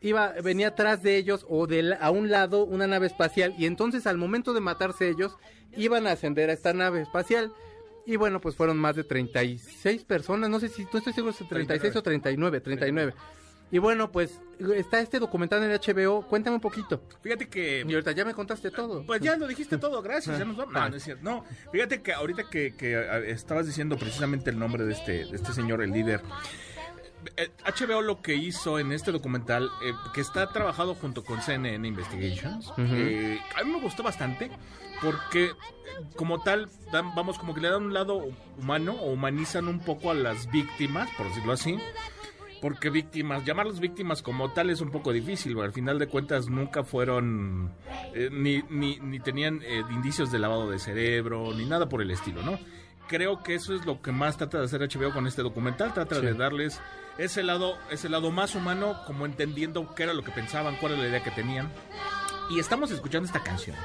[0.00, 4.06] iba, venía atrás de ellos o de a un lado una nave espacial y entonces
[4.06, 5.36] al momento de matarse ellos
[5.76, 7.52] iban a ascender a esta nave espacial.
[8.06, 11.44] Y bueno, pues fueron más de 36 personas, no sé si, no estoy seguro si
[11.44, 13.14] 36 o 39, 39.
[13.72, 14.40] Y bueno, pues
[14.74, 17.02] está este documental en HBO, cuéntame un poquito.
[17.22, 17.84] Fíjate que.
[17.86, 19.06] Y ahorita ya me contaste todo.
[19.06, 20.38] Pues ya lo dijiste todo, gracias.
[20.38, 20.74] ya nos vamos.
[20.74, 21.22] No, no es cierto.
[21.22, 25.52] No, fíjate que ahorita que, que, estabas diciendo precisamente el nombre de este, de este
[25.52, 26.20] señor, el líder.
[27.36, 31.86] Eh, HBO lo que hizo en este documental, eh, que está trabajado junto con CNN
[31.86, 34.50] Investigations, eh, a mí me gustó bastante
[35.02, 35.54] porque eh,
[36.16, 38.22] como tal, dan- vamos, como que le dan un lado
[38.58, 41.78] humano o humanizan un poco a las víctimas, por decirlo así.
[42.60, 46.84] porque víctimas, llamarlos víctimas como tal es un poco difícil, al final de cuentas nunca
[46.84, 47.72] fueron,
[48.14, 52.10] eh, ni, ni, ni, tenían eh, indicios de lavado de cerebro, ni nada por el
[52.10, 52.58] estilo, ¿no?
[53.08, 56.20] Creo que eso es lo que más trata de hacer HBO con este documental, trata
[56.20, 56.80] de darles
[57.20, 61.02] ese lado, ese lado más humano, como entendiendo qué era lo que pensaban, cuál era
[61.02, 61.70] la idea que tenían.
[62.48, 63.76] Y estamos escuchando esta canción,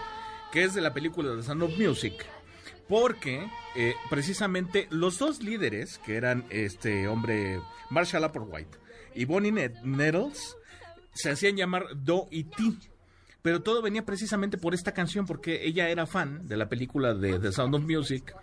[0.54, 2.26] que es de la película The Sound of Music,
[2.88, 3.46] porque
[3.76, 8.78] eh, precisamente los dos líderes, que eran este hombre Marshall Applewhite
[9.14, 10.56] y Bonnie Nettles,
[11.14, 12.64] se hacían llamar Do y T.
[13.42, 17.38] Pero todo venía precisamente por esta canción, porque ella era fan de la película de
[17.38, 18.34] The Sound of Music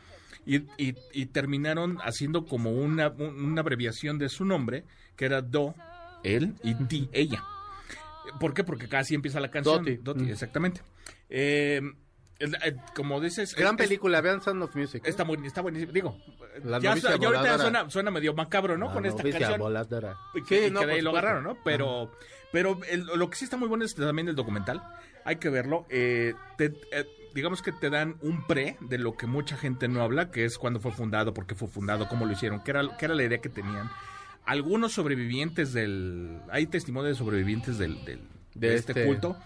[0.45, 4.85] y, terminaron haciendo como una, una, abreviación de su nombre,
[5.17, 5.75] que era Do,
[6.25, 7.43] él y T, ella.
[8.41, 8.65] ¿Por qué?
[8.65, 9.85] Porque casi empieza la canción.
[10.03, 10.31] Doti.
[10.31, 10.83] exactamente.
[11.29, 11.81] Eh,
[12.43, 13.55] eh, como dices.
[13.55, 15.03] Gran película, vean Sound of Music.
[15.07, 15.93] Está, muy, está buenísimo.
[15.93, 16.19] Digo,
[16.65, 18.93] ya, ya, ahorita suena, suena, medio macabro, ¿no?
[18.93, 19.59] Con esta canción.
[19.59, 20.17] Voladora.
[20.49, 21.59] Que, no, que de ahí lo agarraron, ¿no?
[21.65, 22.11] Pero,
[22.53, 22.79] pero
[23.15, 24.83] lo que sí está muy bueno es también el documental.
[25.25, 25.87] Hay que verlo.
[25.89, 30.31] Eh, eh, digamos que te dan un pre de lo que mucha gente no habla,
[30.31, 33.07] que es cuándo fue fundado, por qué fue fundado, cómo lo hicieron, qué era, qué
[33.07, 33.91] era la idea que tenían.
[34.45, 36.41] Algunos sobrevivientes del...
[36.51, 38.05] Hay testimonios de sobrevivientes del
[38.55, 39.37] de, este, este culto.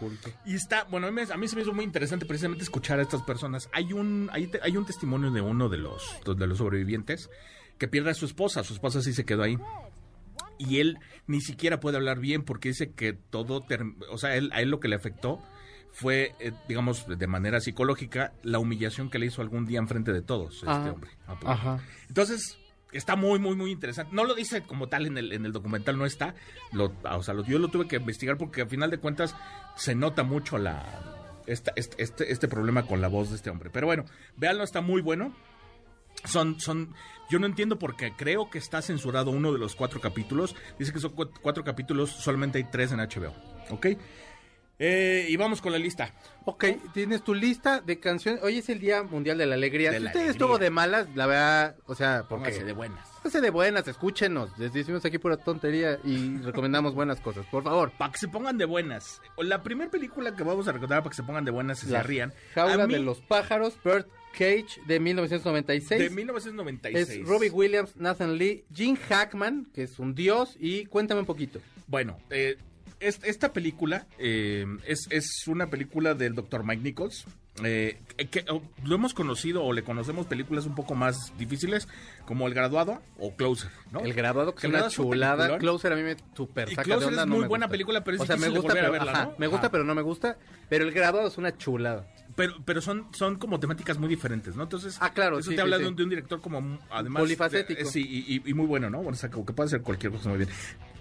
[0.45, 3.03] Y está, bueno, a mí, a mí, se me hizo muy interesante precisamente escuchar a
[3.03, 3.69] estas personas.
[3.73, 7.31] Hay un, hay, hay un testimonio de uno de los, de los sobrevivientes
[7.79, 8.65] que pierde a su esposa.
[8.65, 9.59] Su esposa sí se quedó ahí.
[10.59, 13.65] Y él ni siquiera puede hablar bien porque dice que todo,
[14.11, 15.41] o sea, él, a él lo que le afectó
[15.97, 20.21] fue, eh, digamos, de manera psicológica, la humillación que le hizo algún día enfrente de
[20.21, 21.11] todos este hombre.
[21.47, 21.81] Ajá.
[22.09, 22.59] Entonces,
[22.93, 24.15] está muy, muy, muy interesante.
[24.15, 26.35] No lo dice como tal en el, en el documental, no está.
[26.71, 29.35] Lo, o sea, yo lo tuve que investigar porque al final de cuentas
[29.75, 30.85] se nota mucho la
[31.47, 33.71] este, este, este problema con la voz de este hombre.
[33.73, 34.05] Pero bueno,
[34.37, 35.35] véanlo, está muy bueno.
[36.25, 36.95] Son, son,
[37.31, 40.55] yo no entiendo por qué creo que está censurado uno de los cuatro capítulos.
[40.79, 43.35] Dice que son cuatro capítulos, solamente hay tres en HBO.
[43.71, 43.87] ¿Ok?
[44.79, 46.13] Eh, y vamos con la lista.
[46.45, 48.43] Ok, tienes tu lista de canciones.
[48.43, 49.97] Hoy es el Día Mundial de la Alegría.
[49.99, 53.09] si usted estuvo de malas, la verdad, o sea, póngase de buenas.
[53.23, 54.57] Póngase de buenas, escúchenos.
[54.59, 57.91] Les decimos aquí pura tontería y recomendamos buenas cosas, por favor.
[57.97, 59.23] Para que se pongan de buenas.
[59.39, 62.03] La primera película que vamos a recordar para que se pongan de buenas y se
[62.03, 62.33] rían.
[62.55, 66.01] Jaula de los pájaros, Bert Cage de 1996.
[66.01, 67.09] De 1996.
[67.09, 71.61] Es Robbie Williams, Nathan Lee, Gene Hackman, que es un dios, y cuéntame un poquito.
[71.87, 72.59] Bueno, eh,
[73.01, 77.27] esta película eh, es, es, una película del doctor Mike Nichols.
[77.65, 78.45] Eh, que
[78.85, 81.89] lo hemos conocido o le conocemos películas un poco más difíciles
[82.27, 84.01] como El Graduado o Closer, ¿no?
[84.01, 85.57] El Graduado que es una chulada.
[85.57, 88.23] Closer a mí me super saca Closer de onda, es muy buena película, pero es
[88.23, 90.37] o sea, me gusta, pero, verla, Me gusta, pero no me gusta.
[90.69, 92.07] Pero El Graduado es una chulada.
[92.35, 94.65] Pero, pero son, son como temáticas muy diferentes, ¿no?
[94.65, 97.23] Entonces, ah, claro, eso te habla de un, de, un, director como, además...
[97.23, 97.89] Polifacético.
[97.89, 98.99] sí, y, y, muy bueno, ¿no?
[98.99, 100.51] Bueno, o sea, como que puede hacer cualquier cosa muy bien.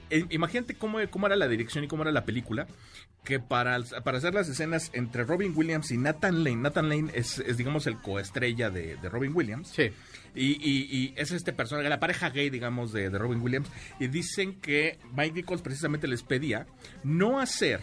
[0.10, 2.68] Eh, imagínate cómo, cómo era la dirección y cómo era la película,
[3.24, 7.44] que para, para hacer las escenas entre Robin Williams y Nathan Lane, Nathan Lane es,
[7.58, 9.70] digamos, el coestrella de, de Robin Williams.
[9.70, 9.92] Sí.
[10.36, 13.70] Y, y, es este personaje, la pareja gay, digamos, de, de Robin Williams.
[14.00, 16.68] Y dicen que Mike Nichols precisamente les pedía
[17.04, 17.82] no hacer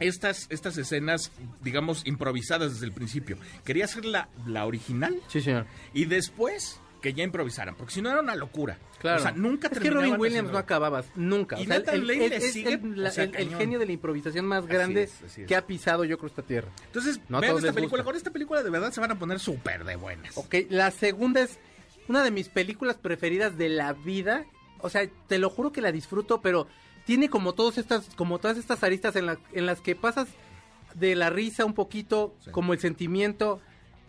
[0.00, 3.38] estas, estas escenas, digamos, improvisadas desde el principio.
[3.64, 5.20] Quería hacer la, la original.
[5.28, 5.66] Sí, señor.
[5.92, 8.78] Y después que ya improvisaran, porque si no era una locura.
[8.98, 9.18] Claro.
[9.18, 11.60] O sea, nunca Es que Robin Williams no acababas, nunca.
[11.60, 15.10] Y o sea, el, le sigue, el, genio de la improvisación más grande
[15.46, 16.70] que ha pisado, yo creo, esta tierra.
[16.86, 18.04] Entonces, vean esta película.
[18.04, 20.34] Con esta película de verdad se van a poner súper de buenas.
[20.38, 21.58] Ok, la segunda es
[22.08, 24.46] una de mis películas preferidas de la vida.
[24.78, 26.68] O sea, te lo juro que la disfruto, pero
[27.04, 30.28] tiene como todas estas, como todas estas aristas en, la, en las que pasas
[30.94, 33.60] de la risa un poquito, como el sentimiento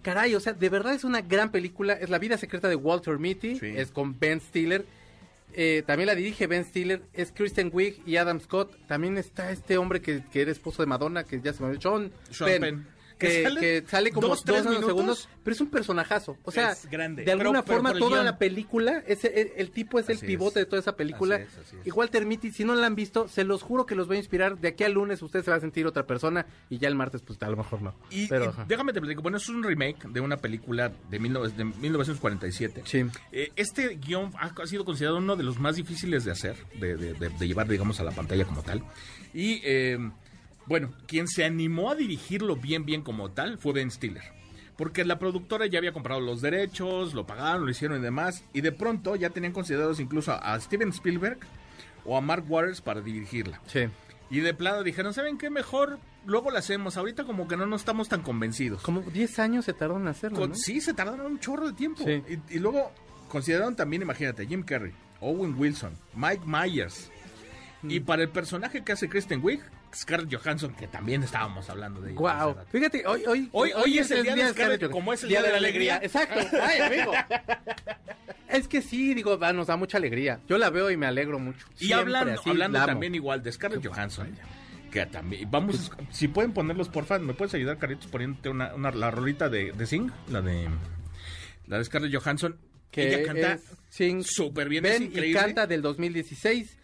[0.05, 1.93] caray, o sea, de verdad es una gran película.
[1.93, 3.59] Es La vida secreta de Walter Mitty.
[3.61, 4.85] Es con Ben Stiller.
[5.53, 7.01] Eh, también la dirige Ben Stiller.
[7.13, 8.77] Es Kristen Wiig y Adam Scott.
[8.87, 12.11] También está este hombre que, que era esposo de Madonna, que ya se me John,
[12.29, 16.37] Sean Penn que, sale, como dos, tres segundos, pero es un personajazo.
[16.43, 20.65] O sea, de alguna forma toda la película, ese, el, tipo es el pivote de
[20.65, 21.41] toda esa película.
[21.85, 24.57] Igual Termiti, si no la han visto, se los juro que los voy a inspirar.
[24.57, 27.21] De aquí al lunes usted se va a sentir otra persona y ya el martes,
[27.21, 27.95] pues a lo mejor no.
[28.09, 32.83] Y, pero, déjame te platico, bueno, es un remake de una película de, 1947.
[32.85, 33.05] Sí.
[33.31, 37.47] Eh, este guion ha, sido considerado uno de los más difíciles de hacer, de, de
[37.47, 38.83] llevar, digamos, a la pantalla como tal.
[39.33, 39.61] Y...
[39.63, 39.97] Eh,
[40.67, 44.23] bueno, quien se animó a dirigirlo bien, bien como tal fue Ben Stiller.
[44.77, 48.43] Porque la productora ya había comprado los derechos, lo pagaron, lo hicieron y demás.
[48.53, 51.39] Y de pronto ya tenían considerados incluso a Steven Spielberg
[52.03, 53.61] o a Mark Waters para dirigirla.
[53.67, 53.87] Sí.
[54.29, 55.49] Y de plano dijeron, ¿saben qué?
[55.49, 56.97] Mejor luego la hacemos.
[56.97, 58.81] Ahorita como que no nos estamos tan convencidos.
[58.81, 62.03] Como 10 años se tardaron en hacerlo, Sí, se tardaron un chorro de tiempo.
[62.09, 62.91] Y, y, luego
[63.29, 67.11] consideraron también, imagínate, Jim Carrey, Owen Wilson, Mike Myers.
[67.83, 69.61] Y para el personaje que hace Kristen Wiig,
[69.95, 72.19] Scarlett Johansson, que también estábamos hablando de ella.
[72.19, 72.57] Wow.
[72.71, 75.41] Fíjate, hoy, hoy, Hoy- hoy es el día de Scarlett, Scarlett, como es el día
[75.41, 75.99] de la alegría.
[76.03, 76.39] Exacto.
[76.61, 77.13] Ay, amigo.
[78.47, 80.39] Es que sí, digo, va, nos da mucha alegría.
[80.47, 81.65] Yo la veo y me alegro mucho.
[81.79, 84.35] Y Siempre hablando, así, hablando también igual de Scarlett Johansson,
[84.91, 89.11] que también, vamos, si pueden ponerlos porfa, ¿me puedes ayudar, Carlitos, poniéndote una, una, la
[89.11, 90.11] rolita de, de Sing?
[90.29, 90.69] La de,
[91.67, 92.57] la de Scarlett Johansson.
[92.91, 93.59] que ella canta
[94.23, 95.39] súper bien, Ven es y increíble.
[95.41, 96.77] canta del 2016.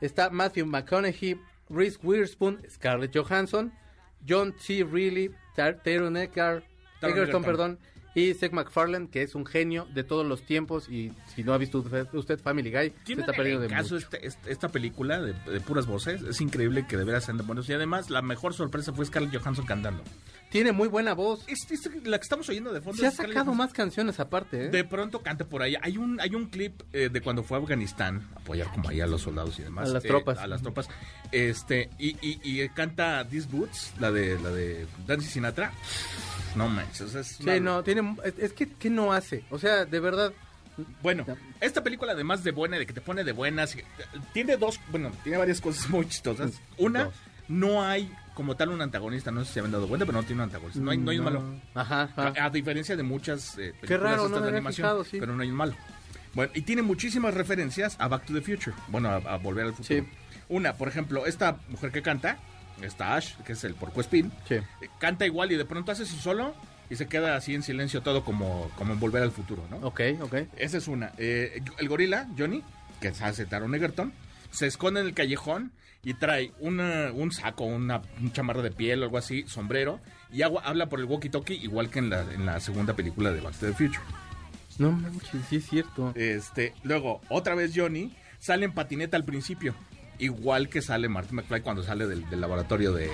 [0.00, 1.38] Está Matthew McConaughey,
[1.72, 3.72] Reese Witherspoon, Scarlett Johansson,
[4.24, 4.82] John T.
[4.82, 7.42] Reilly, Tar- Taron Egerton.
[7.42, 7.78] perdón,
[8.14, 11.58] y Seth MacFarlane, que es un genio de todos los tiempos y si no ha
[11.58, 14.06] visto usted, usted Family Guy, se está perdiendo de caso mucho.
[14.06, 16.20] este- este- esta película de, de puras voces.
[16.22, 17.68] Es increíble que de veras sean de buenos.
[17.68, 20.02] Y además, la mejor sorpresa fue Scarlett Johansson cantando.
[20.50, 21.42] Tiene muy buena voz.
[21.48, 23.00] Es, es la que estamos oyendo de fondo.
[23.00, 23.56] Se ha sacado Johansson.
[23.56, 24.68] más canciones aparte, ¿eh?
[24.68, 25.76] De pronto canta por ahí.
[25.80, 29.06] Hay un, hay un clip eh, de cuando fue a Afganistán, apoyar como ahí a
[29.06, 29.88] los soldados y demás.
[29.88, 30.36] A las eh, tropas.
[30.38, 30.88] A las tropas.
[31.30, 35.72] Este, y, y, y canta These Boots, la de, la de Nancy Sinatra.
[36.54, 39.44] No manches, es Sí, no, tiene, es, es que, ¿qué no hace?
[39.50, 40.32] O sea, de verdad,
[41.02, 41.24] Bueno,
[41.60, 43.76] esta película además de buena, de que te pone de buenas,
[44.32, 46.52] tiene dos, bueno, tiene varias cosas muy chistosas.
[46.78, 47.14] Una, Dos.
[47.48, 50.24] no hay como tal un antagonista, no sé si se habían dado cuenta, pero no
[50.26, 50.80] tiene un antagonista.
[50.80, 51.44] No hay, no hay un malo.
[51.74, 52.32] Ajá, ajá.
[52.38, 55.18] A, a diferencia de muchas eh, películas Qué raro, no de animación, fijado, sí.
[55.20, 55.74] pero no hay un malo.
[56.34, 58.74] Bueno, y tiene muchísimas referencias a Back to the Future.
[58.88, 60.02] Bueno, a, a Volver al Futuro.
[60.02, 60.08] Sí.
[60.48, 62.38] Una, por ejemplo, esta mujer que canta,
[62.80, 64.54] esta Ash, que es el porcoespín, Sí.
[64.54, 64.64] eh,
[64.98, 66.54] canta igual y de pronto hace su solo
[66.92, 69.78] y se queda así en silencio todo como, como en Volver al Futuro, ¿no?
[69.78, 70.34] Ok, ok.
[70.58, 71.12] Esa es una.
[71.16, 72.62] Eh, el gorila, Johnny,
[73.00, 74.12] que hace Taron Egerton,
[74.50, 75.72] se esconde en el callejón
[76.04, 80.00] y trae una, un saco, una, un chamarra de piel o algo así, sombrero,
[80.30, 83.40] y agua, habla por el walkie-talkie igual que en la, en la segunda película de
[83.40, 84.04] Back to the Future.
[84.76, 86.12] No manches, sí es cierto.
[86.14, 89.74] Este, luego, otra vez Johnny sale en patineta al principio,
[90.18, 93.08] igual que sale Martin McFly cuando sale del, del laboratorio de,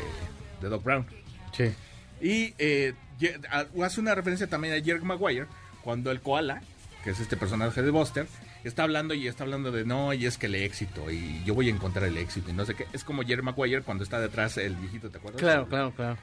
[0.60, 1.06] de Doc Brown.
[1.56, 1.70] Sí.
[2.20, 2.94] Y eh,
[3.82, 5.46] hace una referencia también a Jerry Maguire,
[5.82, 6.62] cuando el koala,
[7.04, 8.26] que es este personaje de Buster,
[8.64, 11.68] está hablando y está hablando de no, y es que el éxito, y yo voy
[11.68, 12.86] a encontrar el éxito, y no sé qué.
[12.92, 15.40] Es como Jerry Maguire cuando está detrás el viejito, ¿te acuerdas?
[15.40, 16.16] Claro, claro, claro.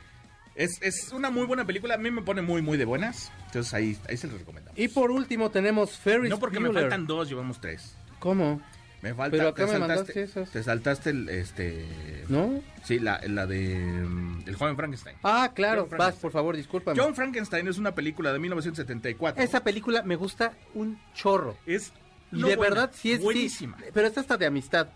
[0.56, 3.32] Es, es una muy buena película, a mí me pone muy, muy de buenas.
[3.48, 4.80] Entonces ahí, ahí se los recomendamos.
[4.80, 7.96] Y por último tenemos Ferris no porque me faltan dos, llevamos tres.
[8.20, 8.62] ¿Cómo?
[9.06, 10.50] Me falta, Pero acá te me saltaste, esas.
[10.50, 11.86] te saltaste el, este...
[12.28, 12.60] ¿No?
[12.84, 13.76] Sí, la, la de...
[13.76, 15.16] mm, El joven Frankenstein.
[15.22, 15.88] Ah, claro.
[15.96, 17.00] Vas, por favor, discúlpame.
[17.00, 19.44] John Frankenstein es una película de 1974.
[19.44, 21.56] Esa película me gusta un chorro.
[21.68, 21.94] es
[22.32, 23.20] Y no de buena, verdad sí es...
[23.20, 23.78] sí, buenísima.
[23.94, 24.88] pero esta está de amistad.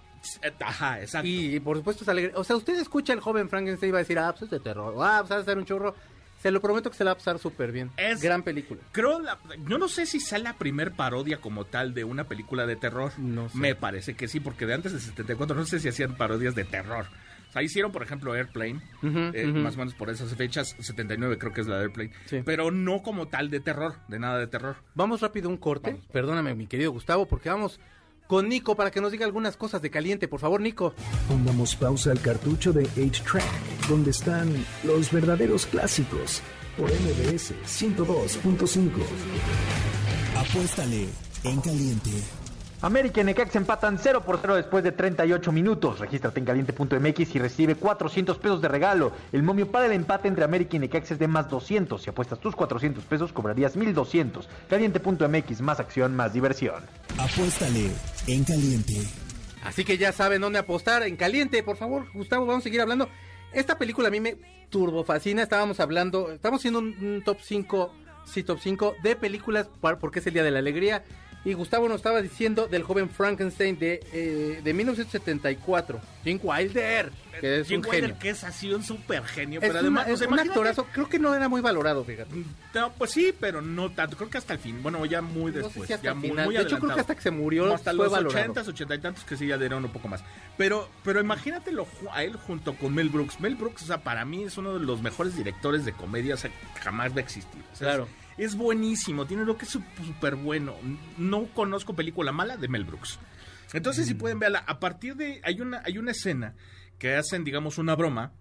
[0.42, 1.28] Eh, Ajá, exacto.
[1.28, 2.32] Y por supuesto es alegre.
[2.36, 4.60] O sea, usted escucha el joven Frankenstein y va a decir, ah, pues es de
[4.60, 4.96] terror.
[5.00, 5.94] Ah, pues va a ser un chorro.
[6.42, 7.92] Se lo prometo que se la va a pasar súper bien.
[7.98, 8.80] Es- Gran película.
[8.92, 12.66] Creo, la- yo no sé si sea la primer parodia como tal de una película
[12.66, 13.12] de terror.
[13.18, 13.58] No sé.
[13.58, 16.64] Me parece que sí, porque de antes de 74 no sé si hacían parodias de
[16.64, 17.06] terror.
[17.50, 18.80] O sea, hicieron, por ejemplo, Airplane,
[19.34, 22.42] eh, más o menos por esas fechas, 79 creo que es la de Airplane, Sí.
[22.46, 24.76] pero no como tal de terror, de nada de terror.
[24.94, 26.00] Vamos rápido a un corte.
[26.14, 27.80] Perdóname, mi querido Gustavo, porque vamos
[28.28, 30.28] con Nico para que nos diga algunas cosas de caliente.
[30.28, 30.94] Por favor, Nico.
[31.28, 33.44] Pongamos pausa al cartucho de 8-Track,
[33.90, 36.42] donde están los verdaderos clásicos,
[36.78, 38.92] por MBS 102.5.
[40.38, 41.08] Apuéstale
[41.44, 42.12] en caliente.
[42.82, 46.00] América y Necaxa empatan 0 por 0 después de 38 minutos.
[46.00, 49.12] Regístrate en caliente.mx y recibe 400 pesos de regalo.
[49.34, 52.02] El momio para el empate entre América y Necaxa es de más 200.
[52.02, 54.48] Si apuestas tus 400 pesos, cobrarías 1200.
[54.70, 56.86] Caliente.mx, más acción, más diversión.
[57.18, 57.90] Apuéstale
[58.28, 59.02] en caliente.
[59.66, 61.04] Así que ya saben dónde apostar.
[61.04, 63.10] En caliente, por favor, Gustavo, vamos a seguir hablando.
[63.52, 64.38] Esta película a mí me
[64.70, 65.42] turbo fascina.
[65.44, 67.94] Estábamos hablando, estamos haciendo un, top 5,
[68.26, 71.04] sí, top 5 de películas porque es el Día de la Alegría.
[71.46, 76.02] Y Gustavo nos estaba diciendo del joven Frankenstein de, eh, de 1974.
[76.24, 78.20] Jim Wilder, que es Jim un Wilder, genio.
[78.20, 80.86] que es así un súper genio, Es, pero además, o es sea, un actorazo.
[80.92, 82.36] Creo que no era muy valorado, fíjate.
[82.74, 84.18] No, pues sí, pero no tanto.
[84.18, 84.84] Creo que hasta el fin.
[84.84, 85.88] Bueno, ya muy No sé después.
[85.88, 86.46] si hasta ya muy, final.
[86.46, 88.52] muy de hecho, creo que hasta que se murió Como hasta fue los valorado.
[88.52, 90.22] 80, 80 y tantos que sí ya dieron un poco más.
[90.58, 93.40] Pero, pero imagínatelo a él junto con Mel Brooks.
[93.40, 96.38] Mel Brooks, o sea, para mí es uno de los mejores directores de comedia o
[96.38, 96.52] sea,
[96.84, 97.62] jamás va a existir.
[97.72, 98.04] O sea, Claro.
[98.04, 100.76] Es, es buenísimo, tiene lo que es súper bueno.
[101.18, 103.20] No conozco película mala de Mel Brooks.
[103.74, 104.08] Entonces, Mm.
[104.08, 105.42] si pueden verla, a partir de.
[105.44, 106.56] Hay una, hay una escena
[106.98, 108.32] que hacen, digamos, una broma.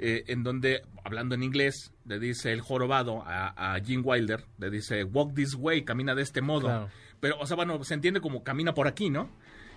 [0.00, 4.70] eh, en donde, hablando en inglés, le dice el jorobado a, a Jim Wilder, le
[4.70, 6.66] dice, walk this way, camina de este modo.
[6.68, 6.88] Claro.
[7.18, 9.28] Pero, o sea, bueno, se entiende como camina por aquí, ¿no?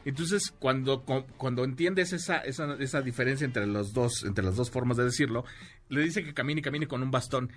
[0.05, 4.69] Entonces, cuando, cu- cuando entiendes esa, esa, esa diferencia entre los dos, entre las dos
[4.69, 5.43] formas de decirlo,
[5.89, 7.51] le dice que camine y camine con un bastón.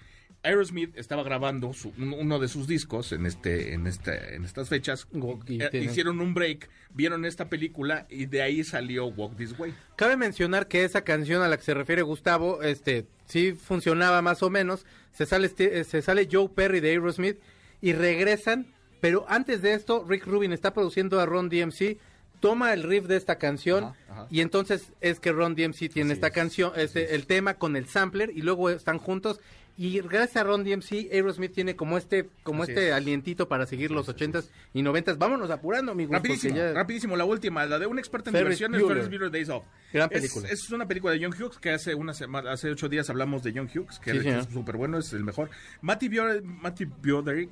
[0.44, 4.68] Aerosmith estaba grabando su- un- uno de sus discos en este en este en estas
[4.68, 9.58] fechas Eh, tiene- hicieron un break vieron esta película y de ahí salió Walk This
[9.58, 14.22] Way Cabe mencionar que esa canción a la que se refiere Gustavo, este, sí funcionaba
[14.22, 14.86] más o menos.
[15.12, 17.38] Se sale, este- eh, se sale Joe Perry de Aerosmith
[17.80, 18.66] y regresan,
[19.00, 21.98] pero antes de esto, Rick Rubin está produciendo a Ron DMC,
[22.40, 24.26] toma el riff de esta canción Ajá, ajá.
[24.30, 27.74] y entonces es que Ron DMC tiene Así esta es, canción, este, el tema con
[27.76, 29.40] el sampler y luego están juntos.
[29.76, 32.94] Y gracias a Ron DMC, Aerosmith tiene como este, como Así este es.
[32.94, 35.18] alientito para seguir los ochentas y noventas.
[35.18, 36.12] Vámonos apurando, amigos.
[36.14, 38.96] rapidísimo ya- rapidísimo la última la de un experto en Ferris diversiones Bueller.
[39.04, 40.48] Ferris Bueller Days Off Gran Es- película.
[40.48, 43.52] es, una película de John Hughes que hace una semana hace ocho días hablamos de
[43.52, 45.50] John Hughes que Sí, es súper bueno es el mejor
[45.82, 47.50] Matthew Bio- Matthew Broderick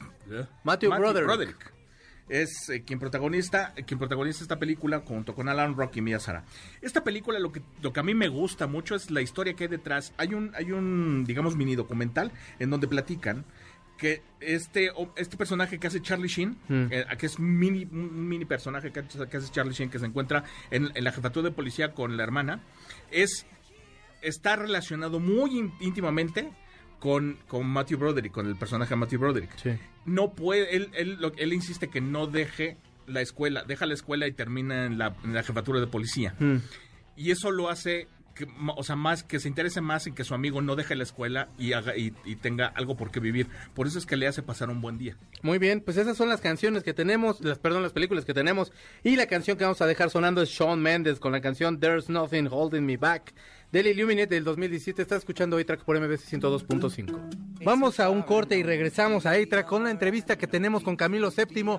[0.63, 1.73] Matthew Broderick.
[2.29, 6.45] Es eh, quien protagoniza quien protagoniza esta película junto con Alan Rock y Mia Sara.
[6.81, 9.65] Esta película lo que lo que a mí me gusta mucho es la historia que
[9.65, 10.13] hay detrás.
[10.17, 13.45] Hay un hay un digamos mini documental en donde platican
[13.99, 16.87] que este este personaje que hace Charlie Sheen, Mm.
[16.91, 19.99] eh, que es un mini un mini personaje que, hace- que hace Charlie Sheen que
[19.99, 22.63] se encuentra en, en la jefatura de policía con la hermana,
[23.11, 23.47] es
[24.23, 26.51] está relacionado muy ín- íntimamente
[27.03, 29.71] con, con Matthew Broderick, con el personaje de Matthew Broderick Sí.
[30.05, 32.77] no puede, él, él, insiste que no deje
[33.09, 36.37] la escuela, deja la escuela y termina en la, en la jefatura de policía.
[36.39, 36.59] Mm.
[37.17, 40.35] Y eso lo hace, que, o sea, más que se interese más en que su
[40.35, 43.49] amigo no deje la escuela y, haga, y, y tenga algo por qué vivir.
[43.75, 45.17] Por eso es que le hace pasar un buen día.
[45.43, 48.73] Muy bien, pues esas son las canciones que tenemos, las perdón, las películas que tenemos
[49.03, 52.09] y la canción que vamos a dejar sonando es Shawn Mendes con la canción There's
[52.09, 53.33] Nothing Holding Me Back
[53.73, 55.03] del Illuminate del 2017.
[55.03, 57.65] Está escuchando A-Track por MBC 102.5.
[57.65, 61.31] Vamos a un corte y regresamos a A-Track con la entrevista que tenemos con Camilo
[61.31, 61.79] VII.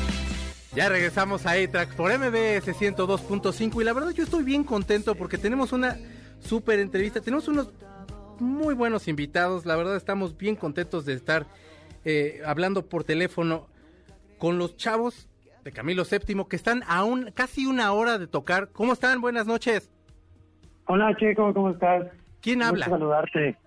[0.73, 5.37] Ya regresamos a A-Track por MBS 102.5 y la verdad yo estoy bien contento porque
[5.37, 5.97] tenemos una
[6.39, 7.73] súper entrevista, tenemos unos
[8.39, 11.45] muy buenos invitados, la verdad estamos bien contentos de estar
[12.05, 13.67] eh, hablando por teléfono
[14.37, 15.27] con los chavos
[15.65, 18.69] de Camilo VII que están a un, casi una hora de tocar.
[18.69, 19.19] ¿Cómo están?
[19.19, 19.91] Buenas noches.
[20.85, 22.07] Hola Checo, ¿cómo estás?
[22.39, 22.85] ¿Quién Gusto habla?
[22.85, 23.57] saludarte.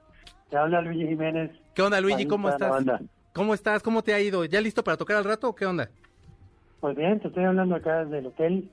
[0.49, 1.51] Te habla Luigi Jiménez.
[1.75, 2.27] ¿Qué onda Luigi?
[2.27, 2.83] ¿Cómo estás?
[3.35, 3.83] ¿Cómo estás?
[3.83, 4.45] ¿Cómo te ha ido?
[4.47, 5.91] ¿Ya listo para tocar al rato o qué onda?
[6.85, 8.71] Pues bien, te estoy hablando acá desde el hotel.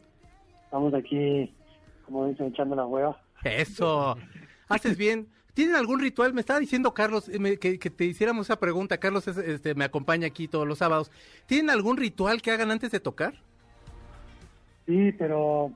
[0.65, 1.49] Estamos aquí,
[2.05, 3.17] como dicen, echando la hueva.
[3.45, 4.17] Eso.
[4.67, 5.29] Haces bien.
[5.53, 6.33] ¿Tienen algún ritual?
[6.33, 8.97] Me estaba diciendo Carlos eh, me- que, que te hiciéramos esa pregunta.
[8.97, 11.09] Carlos es, este, me acompaña aquí todos los sábados.
[11.45, 13.35] ¿Tienen algún ritual que hagan antes de tocar?
[14.85, 15.71] Sí, pero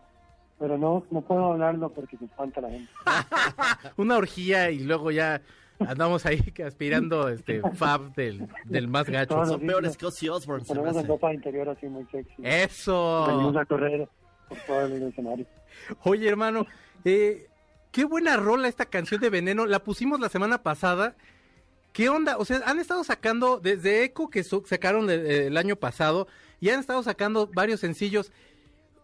[0.59, 2.91] pero no no puedo hablarlo porque se espanta la gente.
[3.95, 5.41] Una orgía y luego ya
[5.79, 9.35] andamos ahí que aspirando este fab del, del más gacho.
[9.35, 10.65] Todos Son peores que Ozzy Osbourne.
[11.03, 12.33] ropa interior así muy sexy.
[12.43, 13.25] Eso.
[13.27, 14.07] Venimos a correr
[14.47, 15.45] por todo el escenario.
[16.03, 16.65] Oye, hermano,
[17.03, 17.47] eh,
[17.91, 19.65] qué buena rola esta canción de Veneno.
[19.65, 21.15] La pusimos la semana pasada.
[21.93, 22.38] ¿Qué onda?
[22.38, 26.27] O sea, han estado sacando desde Echo que sacaron el, el año pasado
[26.59, 28.31] y han estado sacando varios sencillos.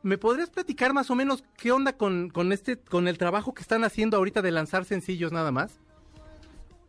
[0.03, 3.61] ¿Me podrías platicar más o menos qué onda con, con este con el trabajo que
[3.61, 5.79] están haciendo ahorita de lanzar sencillos nada más?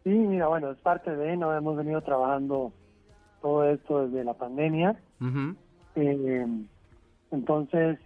[0.04, 2.72] Sí, mira, bueno, es parte de, no hemos venido trabajando
[3.40, 4.96] todo esto desde la pandemia.
[5.94, 6.46] Eh,
[7.30, 7.98] entonces,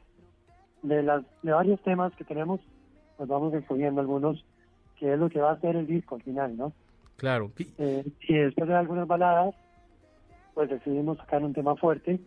[0.83, 2.61] de las de varios temas que tenemos,
[3.17, 4.45] pues vamos escogiendo algunos,
[4.99, 6.73] que es lo que va a ser el disco al final, ¿no?
[7.17, 7.51] Claro.
[7.59, 9.55] Y- Eh, y después de algunas baladas,
[10.55, 12.21] pues decidimos sacar un tema fuerte,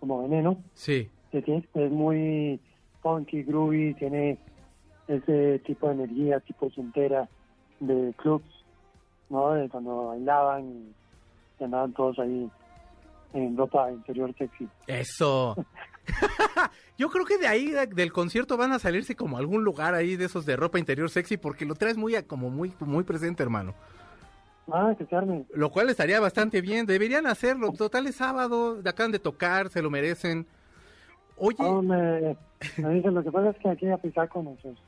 [0.00, 1.08] como Veneno, Sí.
[1.30, 2.60] que tiene- es muy
[3.02, 4.38] funky, groovy, tiene
[5.08, 7.28] ese tipo de energía, tipo sontera
[7.80, 8.64] de clubs,
[9.28, 9.52] ¿no?
[9.52, 10.64] De cuando bailaban
[11.58, 12.50] y, andaban todos ahí
[13.34, 14.68] en ropa interior sexy.
[14.86, 15.54] Eso.
[16.98, 19.94] Yo creo que de ahí, de- del concierto, van a salirse como a algún lugar
[19.94, 23.42] ahí de esos de ropa interior sexy, porque lo traes muy, como muy, muy presente,
[23.42, 23.74] hermano.
[24.72, 25.44] Ah, que se arme.
[25.52, 26.86] Lo cual estaría bastante bien.
[26.86, 27.72] Deberían hacerlo.
[27.72, 30.46] Total es sábado, acaban de tocar, se lo merecen.
[31.36, 32.36] Oye, me,
[32.76, 34.78] me dicen, lo que pasa es que aquí a pisar con nosotros.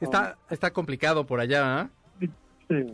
[0.00, 1.90] está, está complicado por allá, ¿ah?
[2.68, 2.86] Sí.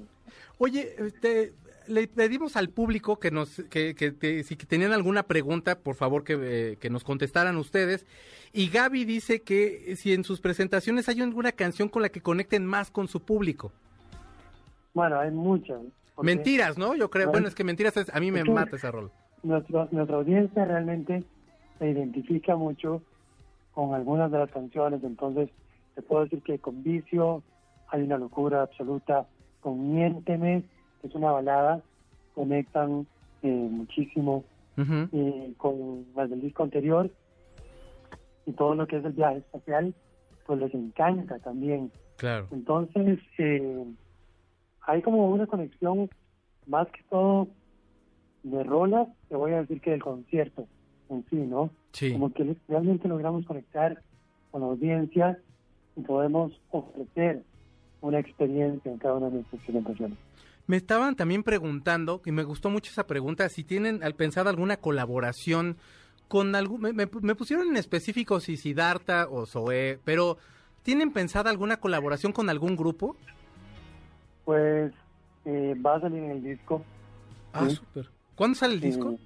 [0.58, 1.52] Oye, este,
[1.88, 6.38] le pedimos al público que nos, que, que si tenían alguna pregunta, por favor que,
[6.40, 8.06] eh, que nos contestaran ustedes.
[8.52, 12.64] Y Gaby dice que si en sus presentaciones hay alguna canción con la que conecten
[12.64, 13.72] más con su público.
[14.94, 15.80] Bueno, hay muchas.
[16.22, 16.94] Mentiras, ¿no?
[16.94, 17.32] Yo creo, Bueno.
[17.32, 19.10] bueno, es que mentiras es- a mí me mata esa rol.
[19.42, 21.24] nuestro- nuestra audiencia realmente
[21.78, 23.02] se identifica mucho
[23.74, 25.50] con algunas de las canciones, entonces
[25.96, 27.42] te puedo decir que con Vicio
[27.88, 29.26] hay una locura absoluta,
[29.64, 30.62] con Miénteme,
[31.00, 31.80] que es una balada,
[32.34, 33.06] conectan
[33.42, 34.44] eh, muchísimo
[34.76, 37.10] y con las del disco anterior
[38.44, 39.94] y todo lo que es el viaje espacial,
[40.46, 41.90] pues les encanta también.
[42.16, 42.46] Claro.
[42.50, 43.84] Entonces, eh,
[44.82, 46.10] hay como una conexión
[46.66, 47.48] más que todo
[48.42, 50.66] de rolas, te voy a decir que del concierto
[51.08, 51.70] en sí, ¿no?
[51.92, 52.12] Sí.
[52.12, 54.02] Como que realmente logramos conectar
[54.50, 55.38] con la audiencia
[55.96, 57.42] y podemos ofrecer
[58.04, 60.18] una experiencia en cada una de nuestras presentaciones.
[60.66, 64.76] Me estaban también preguntando, y me gustó mucho esa pregunta, si tienen al pensado alguna
[64.76, 65.76] colaboración
[66.28, 66.80] con algún...
[66.82, 70.36] Me, me- me pusieron en específico si Siddhartha o Zoé, pero
[70.82, 73.16] ¿tienen pensada alguna colaboración con algún grupo?
[74.44, 74.92] Pues
[75.46, 76.82] eh, va a salir en el disco.
[77.52, 77.76] Ah, Sí.
[77.76, 78.10] súper.
[78.34, 79.12] ¿Cuándo sale el disco?
[79.12, 79.18] Eh,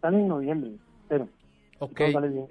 [0.00, 0.70] sale en noviembre,
[1.08, 1.28] pero
[1.78, 2.00] ok.
[2.12, 2.46] sale bien.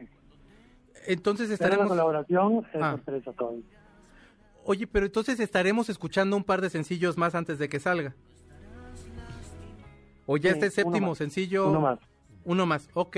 [1.08, 1.88] Entonces Pero la estaremos...
[1.90, 2.92] colaboración es Ah.
[2.92, 3.64] sorpresa todavía.
[4.66, 8.14] Oye, pero entonces estaremos escuchando un par de sencillos más antes de que salga.
[10.26, 11.70] O ya Sí, este séptimo sencillo.
[11.70, 12.00] Uno más,
[12.46, 13.18] Uno más, ok.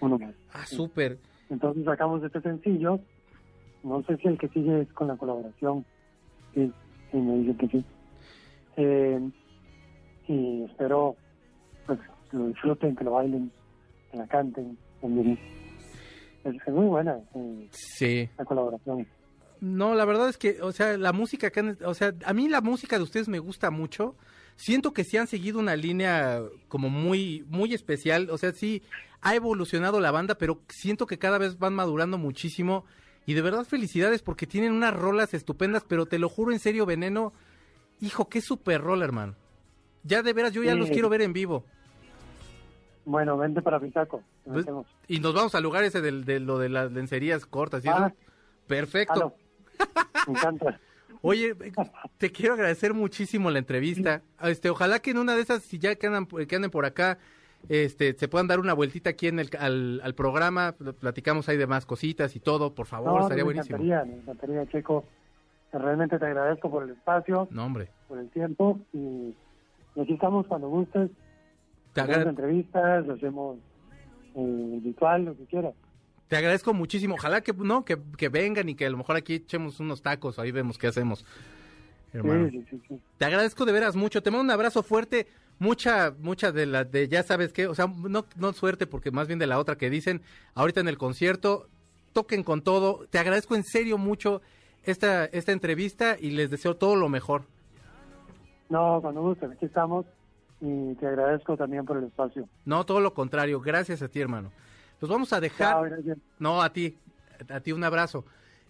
[0.00, 0.34] uno más.
[0.52, 1.18] Ah, súper.
[1.50, 2.98] Entonces sacamos este sencillo.
[3.84, 5.84] No sé si el que sigue es con la colaboración.
[6.54, 6.72] Sí,
[7.10, 7.84] sí, me dicen que sí.
[8.76, 9.30] Eh,
[10.28, 11.16] y espero
[11.86, 11.98] pues,
[12.30, 13.52] que lo disfruten, que lo bailen,
[14.10, 14.76] que la canten.
[16.44, 18.28] Es, es muy buena eh, Sí.
[18.38, 19.06] la colaboración.
[19.62, 22.48] No, la verdad es que, o sea, la música que han, o sea, a mí
[22.48, 24.16] la música de ustedes me gusta mucho.
[24.56, 28.28] Siento que sí han seguido una línea como muy, muy especial.
[28.30, 28.82] O sea, sí
[29.20, 32.84] ha evolucionado la banda, pero siento que cada vez van madurando muchísimo.
[33.24, 36.84] Y de verdad felicidades porque tienen unas rolas estupendas, pero te lo juro en serio,
[36.84, 37.32] Veneno.
[38.00, 39.36] Hijo, qué super rol, hermano.
[40.02, 40.78] Ya de veras, yo ya Sí.
[40.80, 41.64] los quiero ver en vivo.
[43.04, 44.24] Bueno, vente para Pisaco.
[44.44, 44.66] que Pues,
[45.06, 47.84] y nos vamos al lugar ese de lo de las lencerías cortas.
[47.84, 47.96] ¿y eso?
[47.96, 48.12] Ah.
[48.66, 49.36] Perfecto.
[50.26, 50.80] Me encanta.
[51.24, 51.54] Oye,
[52.18, 54.22] te quiero agradecer muchísimo la entrevista.
[54.42, 57.18] Este, ojalá que en una de esas, si ya que andan, que anden por acá,
[57.68, 61.56] este, se puedan dar una vueltita aquí en el al, al programa, pl- platicamos ahí
[61.56, 63.76] de más cositas y todo, por favor, No, estaría me buenísimo.
[63.76, 65.04] encantaría, me encantaría, Checo.
[65.72, 67.72] Realmente te agradezco por el espacio, No,
[68.08, 69.32] por el tiempo y,
[70.00, 71.10] aquí estamos cuando gustes.
[71.92, 73.58] Te, Hacemos entrevistas, hacemos
[74.34, 75.74] eh, virtual, lo que quieras.
[76.32, 77.16] Te agradezco muchísimo.
[77.16, 80.38] Ojalá que no, que, que vengan y que a lo mejor aquí echemos unos tacos,
[80.38, 81.26] ahí vemos qué hacemos.
[82.10, 82.48] Hermano.
[82.48, 83.00] Sí, sí, sí, sí.
[83.18, 84.22] Te agradezco de veras mucho.
[84.22, 85.26] Te mando un abrazo fuerte.
[85.58, 89.26] Mucha, mucha de la de ya sabes qué, o sea, no, no suerte, porque más
[89.26, 90.22] bien de la otra que dicen
[90.54, 91.68] ahorita en el concierto,
[92.14, 93.06] toquen con todo.
[93.10, 94.40] Te agradezco en serio mucho
[94.84, 97.42] esta, esta entrevista y les deseo todo lo mejor.
[98.70, 100.06] No, cuando gustes, aquí estamos
[100.62, 102.48] y te agradezco también por el espacio.
[102.64, 103.60] No, todo lo contrario.
[103.60, 104.50] Gracias a ti, hermano.
[105.02, 105.90] Los vamos a dejar.
[105.92, 106.16] Chao.
[106.38, 106.96] No, a ti.
[107.50, 108.24] A ti un abrazo.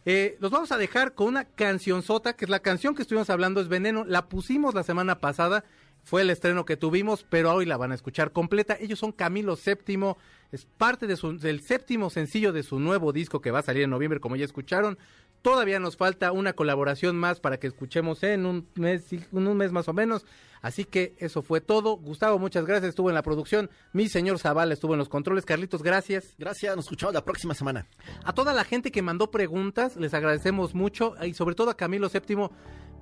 [0.04, 3.60] Eh, los vamos a dejar con una cancionzota, que es la canción que estuvimos hablando,
[3.60, 4.04] es Veneno.
[4.04, 5.62] La pusimos la semana pasada,
[6.02, 8.76] fue el estreno que tuvimos, pero hoy la van a escuchar completa.
[8.80, 10.14] Ellos son Camilo VII,
[10.50, 13.84] es parte de su- del séptimo sencillo de su nuevo disco que va a salir
[13.84, 14.98] en noviembre, como ya escucharon.
[15.42, 19.72] Todavía nos falta una colaboración más para que escuchemos en un mes, en un mes
[19.72, 20.24] más o menos.
[20.60, 21.96] Así que eso fue todo.
[21.96, 22.90] Gustavo, muchas gracias.
[22.90, 23.68] Estuvo en la producción.
[23.92, 25.44] Mi señor Zavala estuvo en los controles.
[25.44, 26.34] Carlitos, gracias.
[26.38, 27.86] Gracias, nos escuchamos la próxima semana.
[28.24, 32.08] A toda la gente que mandó preguntas, les agradecemos mucho y sobre todo a Camilo
[32.08, 32.48] VII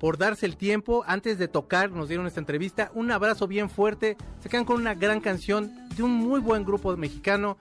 [0.00, 2.90] por darse el tiempo antes de tocar, nos dieron esta entrevista.
[2.94, 4.16] Un abrazo bien fuerte.
[4.42, 7.58] Se quedan con una gran canción de un muy buen grupo mexicano.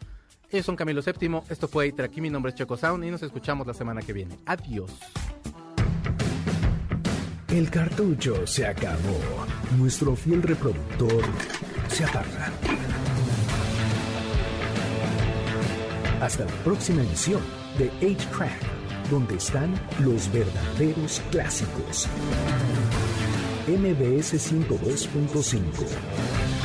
[0.52, 1.42] Ellos son Camilo VII.
[1.50, 2.06] Esto fue Itra.
[2.06, 4.40] Aquí mi nombre es Checo Sound y nos escuchamos la semana que viene.
[4.46, 4.92] Adiós.
[7.50, 9.20] El cartucho se acabó.
[9.78, 11.24] Nuestro fiel reproductor
[11.88, 12.52] se apaga.
[16.22, 17.42] Hasta la próxima emisión
[17.78, 22.08] de 8-Track, donde están los verdaderos clásicos.
[23.68, 26.59] MBS 102.5